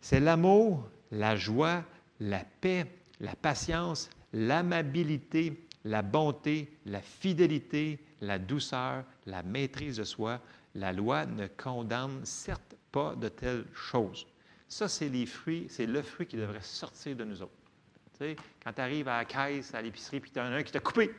[0.00, 1.84] C'est l'amour, la joie,
[2.18, 2.86] la paix,
[3.20, 10.40] la patience, l'amabilité, la bonté, la fidélité, la douceur, la maîtrise de soi.
[10.74, 14.26] La loi ne condamne certes pas de telles choses.
[14.66, 17.52] Ça, c'est les fruits, c'est le fruit qui devrait sortir de nous autres.
[18.14, 20.72] Tu sais, quand tu arrives à la caisse, à l'épicerie, puis tu as un qui
[20.72, 21.12] t'a coupé,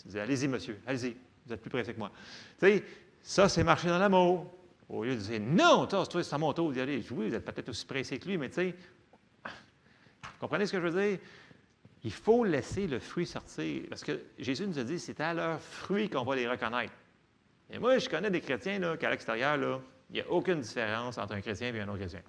[0.00, 1.14] tu dis Allez-y, monsieur, allez-y,
[1.46, 2.10] vous êtes plus pressé que moi.
[2.58, 2.84] Tu sais,
[3.26, 4.46] ça, c'est marcher dans l'amour.
[4.88, 7.04] Au lieu de dire non, toi, c'est à mon tour d'y aller.
[7.10, 8.74] Oui, vous êtes peut-être aussi pressé que lui, mais tu sais,
[10.38, 11.18] comprenez ce que je veux dire?
[12.04, 13.82] Il faut laisser le fruit sortir.
[13.88, 16.92] Parce que Jésus nous a dit, c'est à leurs fruits qu'on va les reconnaître.
[17.68, 21.32] Et moi, je connais des chrétiens là, qu'à l'extérieur, il n'y a aucune différence entre
[21.32, 22.22] un chrétien et un autre chrétien.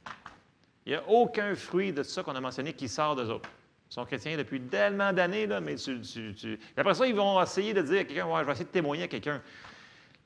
[0.87, 3.49] Il n'y a aucun fruit de ça qu'on a mentionné qui sort d'eux autres.
[3.91, 7.83] Ils sont chrétiens depuis tellement d'années, mais tu, tu, après ça, ils vont essayer de
[7.83, 9.43] dire à quelqu'un, ouais, je vais essayer de témoigner à quelqu'un.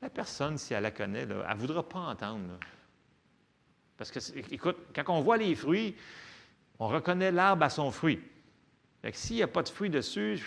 [0.01, 2.57] La personne, si elle la connaît, elle ne voudra pas entendre.
[3.97, 4.19] Parce que,
[4.51, 5.95] écoute, quand on voit les fruits,
[6.79, 8.19] on reconnaît l'arbre à son fruit.
[9.13, 10.43] s'il n'y a pas de fruits dessus,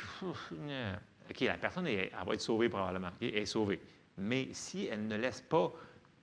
[1.30, 3.10] OK, la personne, va être sauvée probablement.
[3.20, 3.80] Elle est sauvée.
[4.18, 5.72] Mais si elle ne laisse pas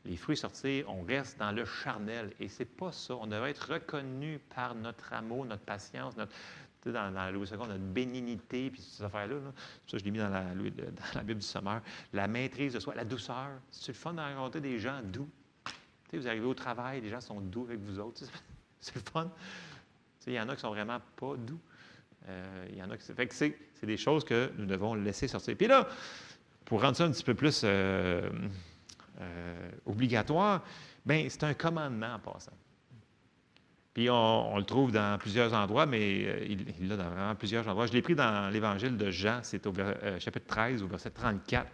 [0.06, 2.34] les fruits sortis, on reste dans le charnel.
[2.40, 3.16] Et c'est pas ça.
[3.16, 6.34] On devrait être reconnu par notre amour, notre patience, notre,
[6.86, 9.36] dans, dans Louis II, notre bénignité, puis ces affaires-là.
[9.36, 9.52] là.
[9.88, 11.82] ça, je l'ai mis dans la, Bible du Sommeur.
[12.14, 13.50] La maîtrise de soi, la douceur.
[13.70, 15.30] C'est le fun de rencontrer des gens doux.
[16.14, 18.24] Vous arrivez au travail, les gens sont doux avec vous autres.
[18.80, 19.32] C'est le fun.
[20.28, 21.60] Il y en a qui sont vraiment pas doux.
[22.28, 23.12] Euh, il y en a qui.
[23.14, 25.56] Fait que c'est, c'est des choses que nous devons laisser sortir.
[25.56, 25.88] Puis là,
[26.66, 28.30] pour rendre ça un petit peu plus euh,
[29.20, 30.64] euh, obligatoire,
[31.06, 32.54] ben c'est un commandement en passant.
[33.94, 36.46] Puis on, le trouve dans plusieurs endroits, mais euh,
[36.80, 37.88] il l'a dans vraiment plusieurs endroits.
[37.88, 41.68] Je l'ai pris dans l'Évangile de Jean, c'est au euh, chapitre 13, au verset 34.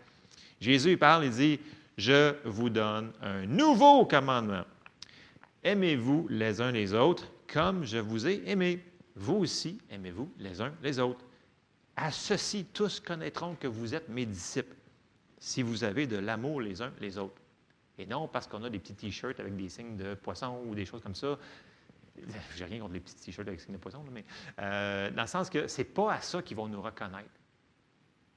[0.60, 1.60] Jésus il parle, il dit,
[1.96, 4.64] Je vous donne un nouveau commandement.
[5.64, 8.84] Aimez-vous les uns les autres comme je vous ai aimé.
[9.16, 11.24] Vous aussi, aimez-vous les uns les autres.
[11.96, 14.76] À ceci, tous connaîtront que vous êtes mes disciples,
[15.40, 17.42] si vous avez de l'amour les uns les autres.
[17.98, 20.86] Et non parce qu'on a des petits T-shirts avec des signes de poisson ou des
[20.86, 21.38] choses comme ça.
[22.56, 24.26] J'ai rien contre les petits T-shirts avec signes de poisson, là, mais
[24.60, 27.30] euh, dans le sens que c'est pas à ça qu'ils vont nous reconnaître.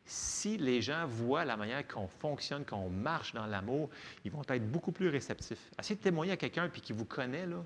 [0.04, 3.90] Si les gens voient la manière qu'on fonctionne, qu'on marche dans l'amour,
[4.24, 5.70] ils vont être beaucoup plus réceptifs.
[5.78, 7.64] Essayez de témoigner à quelqu'un puis qui vous connaît, là.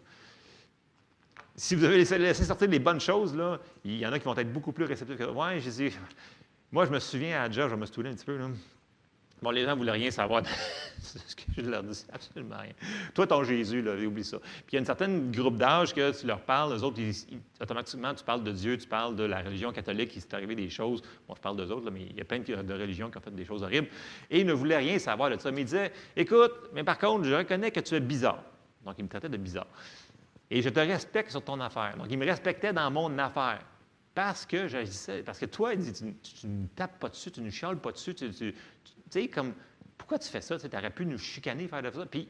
[1.56, 4.36] Si vous avez laissé, sortir les bonnes choses, là, il y en a qui vont
[4.36, 5.96] être beaucoup plus réceptifs que Ouais, dis,
[6.72, 8.36] moi, je me souviens à George, je me souviens un petit peu.
[8.36, 8.48] Là.
[9.44, 12.56] Bon, les gens ne voulaient rien savoir de ce que je leur dis, c'est absolument
[12.56, 12.72] rien.
[13.12, 14.38] Toi, ton Jésus, là, oublie ça.
[14.38, 16.98] Puis il y a une certaine groupe d'âge que tu leur parles, les autres,
[17.60, 20.70] automatiquement, tu parles de Dieu, tu parles de la religion catholique, il s'est arrivé des
[20.70, 21.02] choses.
[21.28, 23.20] Bon, je parle d'eux autres, là, mais il y a plein de, religions qui ont
[23.20, 23.88] fait des choses horribles.
[24.30, 25.50] Et ils ne voulaient rien savoir de ça.
[25.50, 28.42] Mais ils disaient, écoute, mais par contre, je reconnais que tu es bizarre.
[28.82, 29.68] Donc, ils me traitaient de bizarre.
[30.50, 31.98] Et je te respecte sur ton affaire.
[31.98, 33.60] Donc, ils me respectaient dans mon affaire.
[34.14, 35.22] Parce que j'agissais.
[35.22, 38.14] Parce que toi, tu, ne tapes pas dessus, tu ne chiales pas dessus.
[38.14, 38.54] Tu-
[39.28, 39.54] comme,
[39.96, 40.58] pourquoi tu fais ça?
[40.58, 42.06] Tu aurais pu nous chicaner, faire de ça.
[42.06, 42.28] Puis,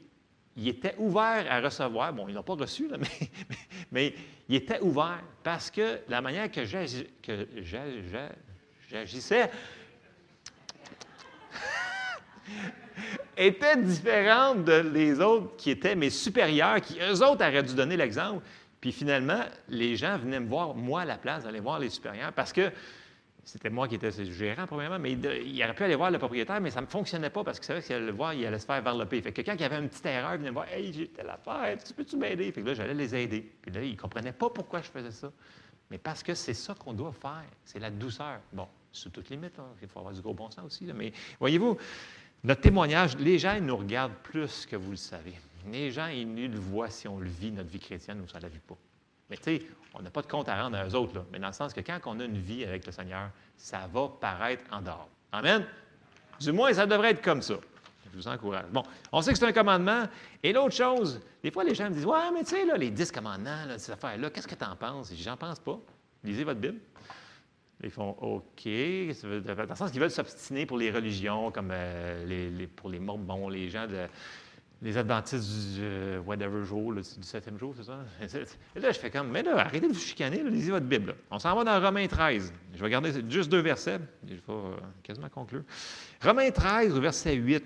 [0.56, 2.12] il était ouvert à recevoir.
[2.12, 3.30] Bon, il n'a pas reçu, mais, mais,
[3.90, 4.14] mais
[4.48, 8.32] il était ouvert parce que la manière que j'agi- que j'a- j'a-
[8.88, 9.50] j'agissais
[13.36, 17.96] était différente de les autres qui étaient mes supérieurs, qui eux autres auraient dû donner
[17.96, 18.42] l'exemple.
[18.80, 22.32] Puis finalement, les gens venaient me voir, moi, à la place d'aller voir les supérieurs,
[22.32, 22.70] parce que
[23.44, 26.60] c'était moi qui étais le gérant, premièrement, mais il, aurait pu aller voir le propriétaire,
[26.60, 28.58] mais ça ne fonctionnait pas parce qu'il savait que s'il allait le voir, il allait
[28.58, 29.20] se faire varloper.
[29.22, 31.08] Fait que quand il y avait une petite erreur, il venait me voir Hey, j'ai
[31.08, 32.50] telle affaire, tu peux-tu m'aider?
[32.52, 33.52] Fait que là, j'allais les aider.
[33.62, 35.30] Puis là, ils ne comprenaient pas pourquoi je faisais ça.
[35.90, 37.44] Mais parce que c'est ça qu'on doit faire.
[37.64, 38.40] C'est la douceur.
[38.52, 40.84] Bon, sous toutes limites, il faut avoir du gros bon sens aussi.
[40.94, 41.76] Mais voyez-vous,
[42.44, 45.34] notre témoignage, les gens ils nous regardent plus que vous le savez.
[45.70, 48.36] Les gens, ils nous le voient si on le vit, notre vie chrétienne, ou on
[48.36, 48.76] ne la vit pas.
[49.30, 49.62] Mais tu sais,
[49.94, 51.24] on n'a pas de compte à rendre à eux autres, là.
[51.32, 54.08] mais dans le sens que quand on a une vie avec le Seigneur, ça va
[54.20, 55.08] paraître en dehors.
[55.32, 55.64] Amen?
[56.40, 57.54] Du moins, ça devrait être comme ça.
[58.12, 58.66] Je vous encourage.
[58.70, 58.82] Bon,
[59.12, 60.04] on sait que c'est un commandement.
[60.42, 62.90] Et l'autre chose, des fois, les gens me disent Ouais, mais tu sais, là, les
[62.90, 65.12] dix commandements, ces affaires-là, qu'est-ce que tu en penses?
[65.16, 65.78] J'en pense pas.
[66.22, 66.78] Lisez votre Bible.
[67.82, 68.64] Ils font OK.
[68.64, 73.68] Dans le sens qu'ils veulent s'obstiner pour les religions, comme euh, pour les mormons, les
[73.68, 74.06] gens de.
[74.84, 78.04] Les adventistes du euh, whatever jour, du septième jour, c'est ça?
[78.76, 81.14] Et là, je fais comme, mais là, arrêtez de vous chicaner, lisez votre Bible.
[81.30, 82.52] On s'en va dans Romains 13.
[82.74, 83.98] Je vais regarder juste deux versets.
[84.28, 85.62] et Je vais euh, quasiment conclure.
[86.22, 87.64] Romains 13, au verset 8.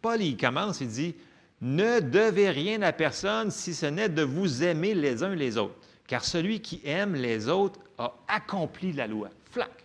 [0.00, 1.16] Paul, il commence, il dit
[1.60, 5.74] Ne devez rien à personne si ce n'est de vous aimer les uns les autres.
[6.06, 9.28] Car celui qui aime les autres a accompli la loi.
[9.50, 9.81] Flac.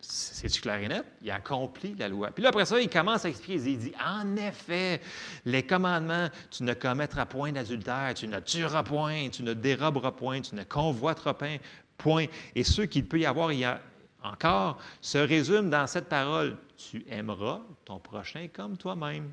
[0.00, 1.04] C'est-tu clair et net?
[1.22, 2.30] Il a accompli la loi.
[2.30, 3.70] Puis là, après ça, il commence à expliquer.
[3.70, 5.00] Il dit En effet,
[5.44, 10.40] les commandements, tu ne commettras point d'adultère, tu ne tueras point, tu ne déroberas point,
[10.40, 11.56] tu ne convoiteras point,
[11.98, 12.26] point.
[12.54, 13.80] Et ceux qu'il peut y avoir, il y a
[14.22, 19.30] encore, se résument dans cette parole Tu aimeras ton prochain comme toi-même.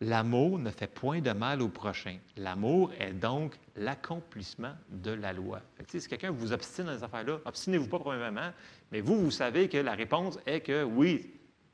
[0.00, 2.18] L'amour ne fait point de mal au prochain.
[2.36, 5.60] L'amour est donc l'accomplissement de la loi.
[5.86, 8.50] Si quelqu'un vous obstine dans ces affaires-là, obstinez-vous pas premièrement,
[8.92, 11.32] mais vous, vous savez que la réponse est que oui,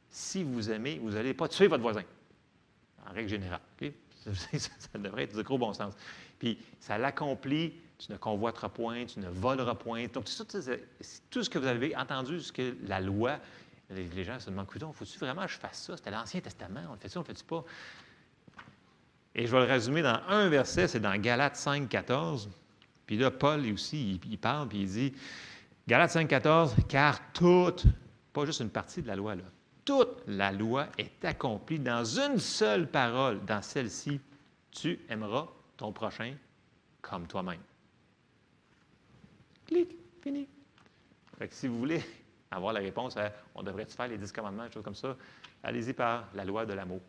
[0.09, 2.05] si vous aimez, vous n'allez pas tuer votre voisin,
[3.07, 3.61] en règle générale.
[4.25, 5.95] Ça, devrait être du gros bon sens.
[6.39, 10.07] Puis ça l'accomplit, tu ne convoiteras point, tu ne voleras point.
[10.07, 13.39] Donc, c'est- tout ce que vous avez entendu, ce que la loi,
[13.91, 15.97] les, gens se demandent, coudonc, faut-tu vraiment que je fasse ça?
[15.97, 17.65] C'était l'Ancien Testament, on le fait ça, on le fait pas?
[19.35, 22.51] Et je vais le résumer dans un verset, c'est dans Galates 5, 14.
[23.07, 25.15] Puis là, Paul aussi, il parle, puis il dit,
[25.89, 27.87] Galates 5, 14, car toute,
[28.35, 29.45] pas juste une partie de la loi, là,
[29.87, 34.21] toute la loi est accomplie dans une seule parole, dans celle-ci,
[34.71, 35.49] tu aimeras
[35.79, 36.35] ton prochain
[37.01, 37.63] comme toi-même.
[39.67, 39.89] Clic,
[40.23, 40.47] fini.
[41.39, 42.03] Fait que si vous voulez
[42.51, 45.17] avoir la réponse à on devrait-tu faire les dix commandements, des choses comme ça,
[45.63, 47.01] allez-y par la loi de l'amour.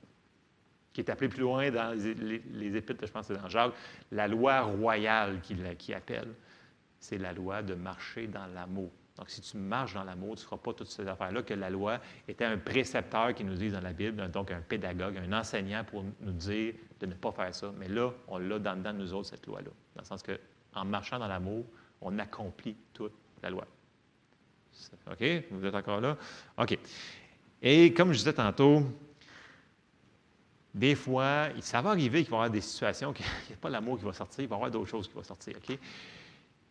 [0.93, 3.73] qui est appelée plus loin dans les, épîtres, je pense que c'est dans Jacques,
[4.10, 6.34] la loi royale qui appelle.
[7.00, 8.92] C'est la loi de marcher dans l'amour.
[9.18, 11.70] Donc, si tu marches dans l'amour, tu ne feras pas toutes ces affaires-là, que la
[11.70, 15.84] loi était un précepteur qui nous dit dans la Bible, donc un pédagogue, un enseignant
[15.84, 17.74] pour nous dire de ne pas faire ça.
[17.78, 19.72] Mais là, on l'a dans, de nous autres, cette loi-là.
[19.96, 20.40] Dans le sens que,
[20.74, 21.66] en marchant dans l'amour,
[22.00, 23.12] on accomplit toute
[23.44, 23.66] la loi.
[25.12, 25.26] OK?
[25.52, 26.18] Vous êtes encore là?
[26.58, 26.78] OK.
[27.62, 28.84] Et comme je disais tantôt,
[30.74, 33.70] des fois, ça va arriver qu'il va y avoir des situations qu'il n'y a pas
[33.70, 35.58] l'amour qui va sortir, il va y avoir d'autres choses qui vont sortir.
[35.58, 35.78] OK?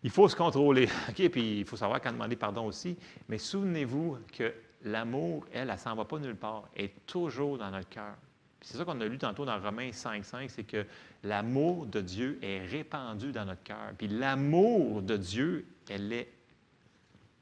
[0.02, 0.88] Il faut se contrôler.
[1.08, 1.28] OK?
[1.28, 2.96] Puis il faut savoir quand demander pardon aussi.
[3.28, 4.52] Mais souvenez-vous que
[4.84, 6.68] l'amour, elle, elle ne s'en va pas nulle part.
[6.74, 8.14] Elle est toujours dans notre cœur.
[8.60, 10.84] C'est ça qu'on a lu tantôt dans Romains 5,5, c'est que
[11.22, 13.92] l'amour de Dieu est répandu dans notre cœur.
[13.96, 16.28] Puis l'amour de Dieu, elle est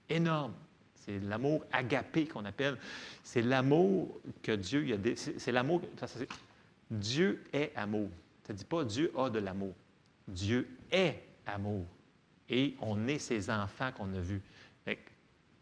[0.09, 0.53] énorme.
[0.95, 2.77] C'est l'amour agapé qu'on appelle.
[3.23, 5.17] C'est l'amour que Dieu a.
[5.17, 5.81] C'est l'amour.
[6.91, 8.11] Dieu est amour.
[8.45, 9.75] Ça ne dit pas Dieu a de l'amour.
[10.29, 11.87] Dieu est amour.
[12.49, 14.43] Et on est ses enfants qu'on a vus.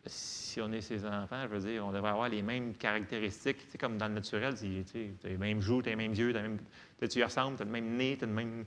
[0.06, 3.56] Si on est ses enfants, je veux dire, on devrait avoir les mêmes caractéristiques.
[3.64, 4.84] Tu sais, comme dans le naturel, tu
[5.24, 6.58] as les mêmes joues, tu as les mêmes yeux, les mêmes-
[7.00, 8.64] tu sais, y ressembles, tu as le même nez, tu as le même.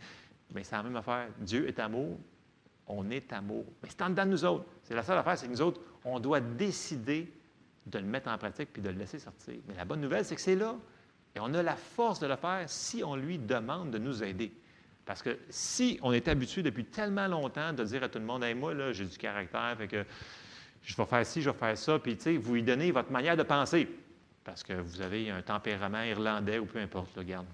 [0.63, 1.27] C'est la même affaire.
[1.37, 2.17] Dieu est amour,
[2.87, 3.65] on est amour.
[3.83, 4.65] Mais c'est en dedans de nous autres.
[4.81, 7.31] C'est la seule affaire, c'est que nous autres, on doit décider
[7.85, 9.55] de le mettre en pratique puis de le laisser sortir.
[9.67, 10.75] Mais la bonne nouvelle, c'est que c'est là.
[11.35, 14.51] Et on a la force de le faire si on lui demande de nous aider.
[15.07, 18.45] Parce que si on est habitué depuis tellement longtemps de dire à tout le monde,
[18.57, 20.05] moi, là, j'ai du caractère, fait que
[20.83, 23.09] je vais faire ci, je vais faire ça, puis tu sais, vous lui donnez votre
[23.09, 23.87] manière de penser.
[24.43, 27.45] Parce que vous avez un tempérament irlandais ou peu importe, là, regarde.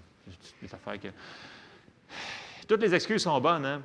[0.60, 1.08] Des affaires que.
[2.68, 3.82] Toutes les excuses sont bonnes, hein?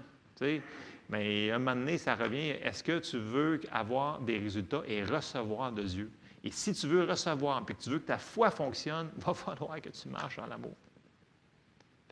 [1.09, 5.03] Mais à un moment donné, ça revient, est-ce que tu veux avoir des résultats et
[5.03, 6.11] recevoir de Dieu?
[6.43, 9.33] Et si tu veux recevoir, puis que tu veux que ta foi fonctionne, il va
[9.33, 10.75] falloir que tu marches dans l'amour.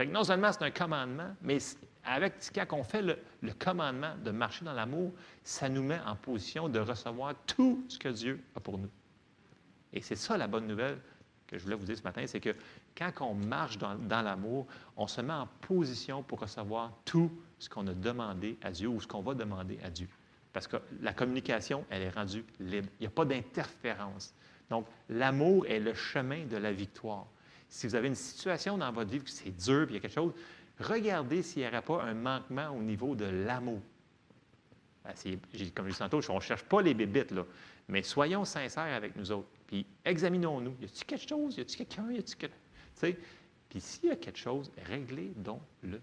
[0.05, 1.57] Non seulement c'est un commandement, mais
[2.05, 5.11] avec quand on fait le, le commandement de marcher dans l'amour,
[5.43, 8.89] ça nous met en position de recevoir tout ce que Dieu a pour nous.
[9.93, 10.99] Et c'est ça la bonne nouvelle
[11.47, 12.55] que je voulais vous dire ce matin, c'est que
[12.95, 14.67] quand on marche dans, dans l'amour,
[14.97, 18.99] on se met en position pour recevoir tout ce qu'on a demandé à Dieu ou
[19.01, 20.09] ce qu'on va demander à Dieu.
[20.51, 22.89] Parce que la communication, elle est rendue libre.
[22.99, 24.33] Il n'y a pas d'interférence.
[24.69, 27.27] Donc, l'amour est le chemin de la victoire.
[27.69, 30.01] Si vous avez une situation dans votre vie que c'est dur, puis il y a
[30.01, 30.33] quelque chose,
[30.79, 33.81] regardez s'il n'y aurait pas un manquement au niveau de l'amour.
[35.03, 35.13] Ben,
[35.75, 37.45] comme je disais tantôt, on ne cherche pas les bébites, là.
[37.87, 39.47] Mais soyons sincères avec nous autres.
[39.65, 40.75] Puis examinons-nous.
[40.81, 41.57] Y a-t-il quelque chose?
[41.57, 42.11] Y a-t-il quelqu'un?
[42.11, 43.15] Y a-t-il?
[43.69, 46.01] Puis s'il y a quelque chose, réglez donc-le.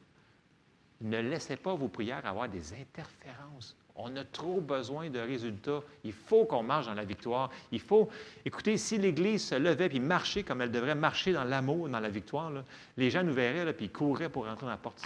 [1.01, 3.77] Ne laissez pas vos prières avoir des interférences.
[3.97, 5.81] On a trop besoin de résultats.
[6.03, 7.51] Il faut qu'on marche dans la victoire.
[7.71, 8.09] Il faut.
[8.45, 12.09] Écoutez, si l'Église se levait puis marchait comme elle devrait marcher dans l'amour, dans la
[12.09, 12.51] victoire,
[12.97, 15.01] les gens nous verraient puis ils courraient pour rentrer dans la porte.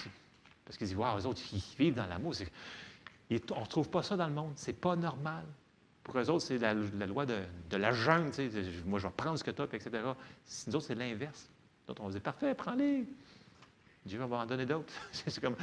[0.65, 2.33] Parce qu'ils disent Waouh, eux autres, ils vivent dans l'amour.
[3.31, 4.53] Et on ne trouve pas ça dans le monde.
[4.57, 5.45] C'est pas normal.
[6.03, 7.37] Pour eux autres, c'est la, loi de,
[7.77, 8.31] la jungle.
[8.31, 8.63] tu sais.
[8.87, 9.91] Moi, je vais prendre ce que tu as, etc.
[10.67, 11.51] Nous autres, c'est l'inverse.
[11.87, 13.05] D'autres, on dire Parfait, prends-les.
[14.07, 14.93] Dieu va en donner d'autres.
[15.13, 15.57] c'est comme...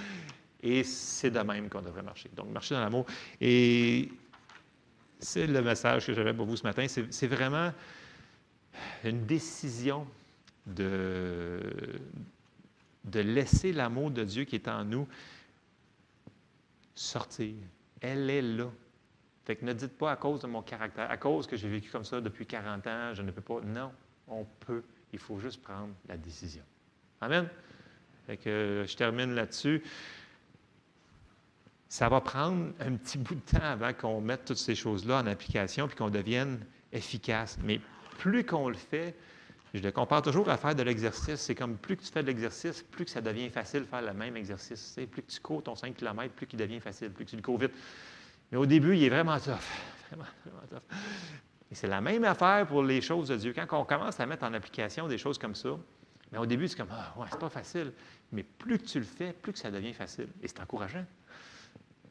[0.65, 2.29] Et c'est de même qu'on devrait marcher.
[2.35, 3.05] Donc, marcher dans l'amour.
[3.39, 4.11] Et
[5.19, 6.87] c'est le message que j'avais pour vous ce matin.
[6.87, 7.71] C'est vraiment
[9.03, 10.07] une décision
[10.65, 11.61] de,
[13.03, 15.07] de laisser l'amour de Dieu qui est en nous
[16.95, 17.53] sortir.
[18.01, 18.71] Elle est là.
[19.45, 21.91] Fait que ne dites pas à cause de mon caractère, à cause que j'ai vécu
[21.91, 23.61] comme ça depuis 40 ans, je ne peux pas.
[23.61, 23.91] Non,
[24.27, 24.83] on peut.
[25.13, 26.63] Il faut juste prendre la décision.
[27.21, 27.47] Amen.
[28.25, 29.83] Fait que euh, je termine là-dessus.
[31.87, 35.27] Ça va prendre un petit bout de temps avant qu'on mette toutes ces choses-là en
[35.27, 36.59] application puis qu'on devienne
[36.91, 37.57] efficace.
[37.63, 37.79] Mais
[38.17, 39.15] plus qu'on le fait,
[39.73, 41.41] je le compare toujours à faire de l'exercice.
[41.41, 44.01] C'est comme plus que tu fais de l'exercice, plus que ça devient facile de faire
[44.01, 44.97] le même exercice.
[45.11, 47.41] Plus que tu cours ton 5 km, plus qu'il devient facile, plus que tu le
[47.41, 47.73] cours vite.
[48.51, 49.53] Mais au début, il est vraiment tough.
[50.09, 50.97] Vraiment, vraiment tough.
[51.71, 53.53] Et c'est la même affaire pour les choses de Dieu.
[53.53, 55.69] Quand on commence à mettre en application des choses comme ça,
[56.31, 57.91] mais au début, c'est comme Ah, ouais, c'est pas facile.
[58.31, 60.27] Mais plus que tu le fais, plus que ça devient facile.
[60.43, 61.05] Et c'est encourageant.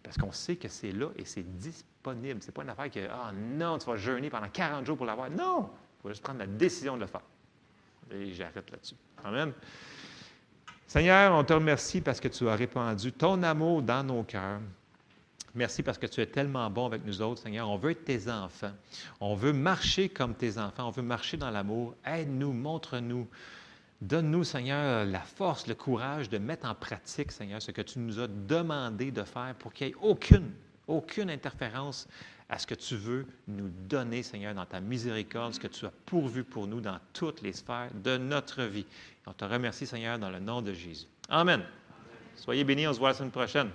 [0.04, 2.40] Parce qu'on sait que c'est là et c'est disponible.
[2.42, 5.06] Ce n'est pas une affaire que Ah non, tu vas jeûner pendant 40 jours pour
[5.06, 5.30] l'avoir.
[5.30, 5.70] Non!
[5.98, 7.22] Il faut juste prendre la décision de le faire.
[8.12, 8.96] Et j'arrête là-dessus.
[9.24, 9.52] Amen.
[10.86, 14.60] Seigneur, on te remercie parce que tu as répandu ton amour dans nos cœurs.
[15.54, 17.70] Merci parce que tu es tellement bon avec nous autres, Seigneur.
[17.70, 18.72] On veut être tes enfants.
[19.20, 20.88] On veut marcher comme tes enfants.
[20.88, 21.94] On veut marcher dans l'amour.
[22.04, 23.26] Aide-nous, montre-nous.
[24.04, 28.20] Donne-nous, Seigneur, la force, le courage de mettre en pratique, Seigneur, ce que tu nous
[28.20, 30.52] as demandé de faire pour qu'il n'y ait aucune
[30.86, 32.06] Aucune interférence
[32.50, 35.92] à ce que tu veux nous donner, Seigneur, dans ta miséricorde, ce que tu as
[36.04, 38.84] pourvu pour nous dans toutes les sphères de notre vie.
[39.26, 41.06] On te remercie, Seigneur, dans le nom de Jésus.
[41.30, 41.62] Amen.
[42.36, 43.70] Soyez bénis, on se voit la semaine prochaine.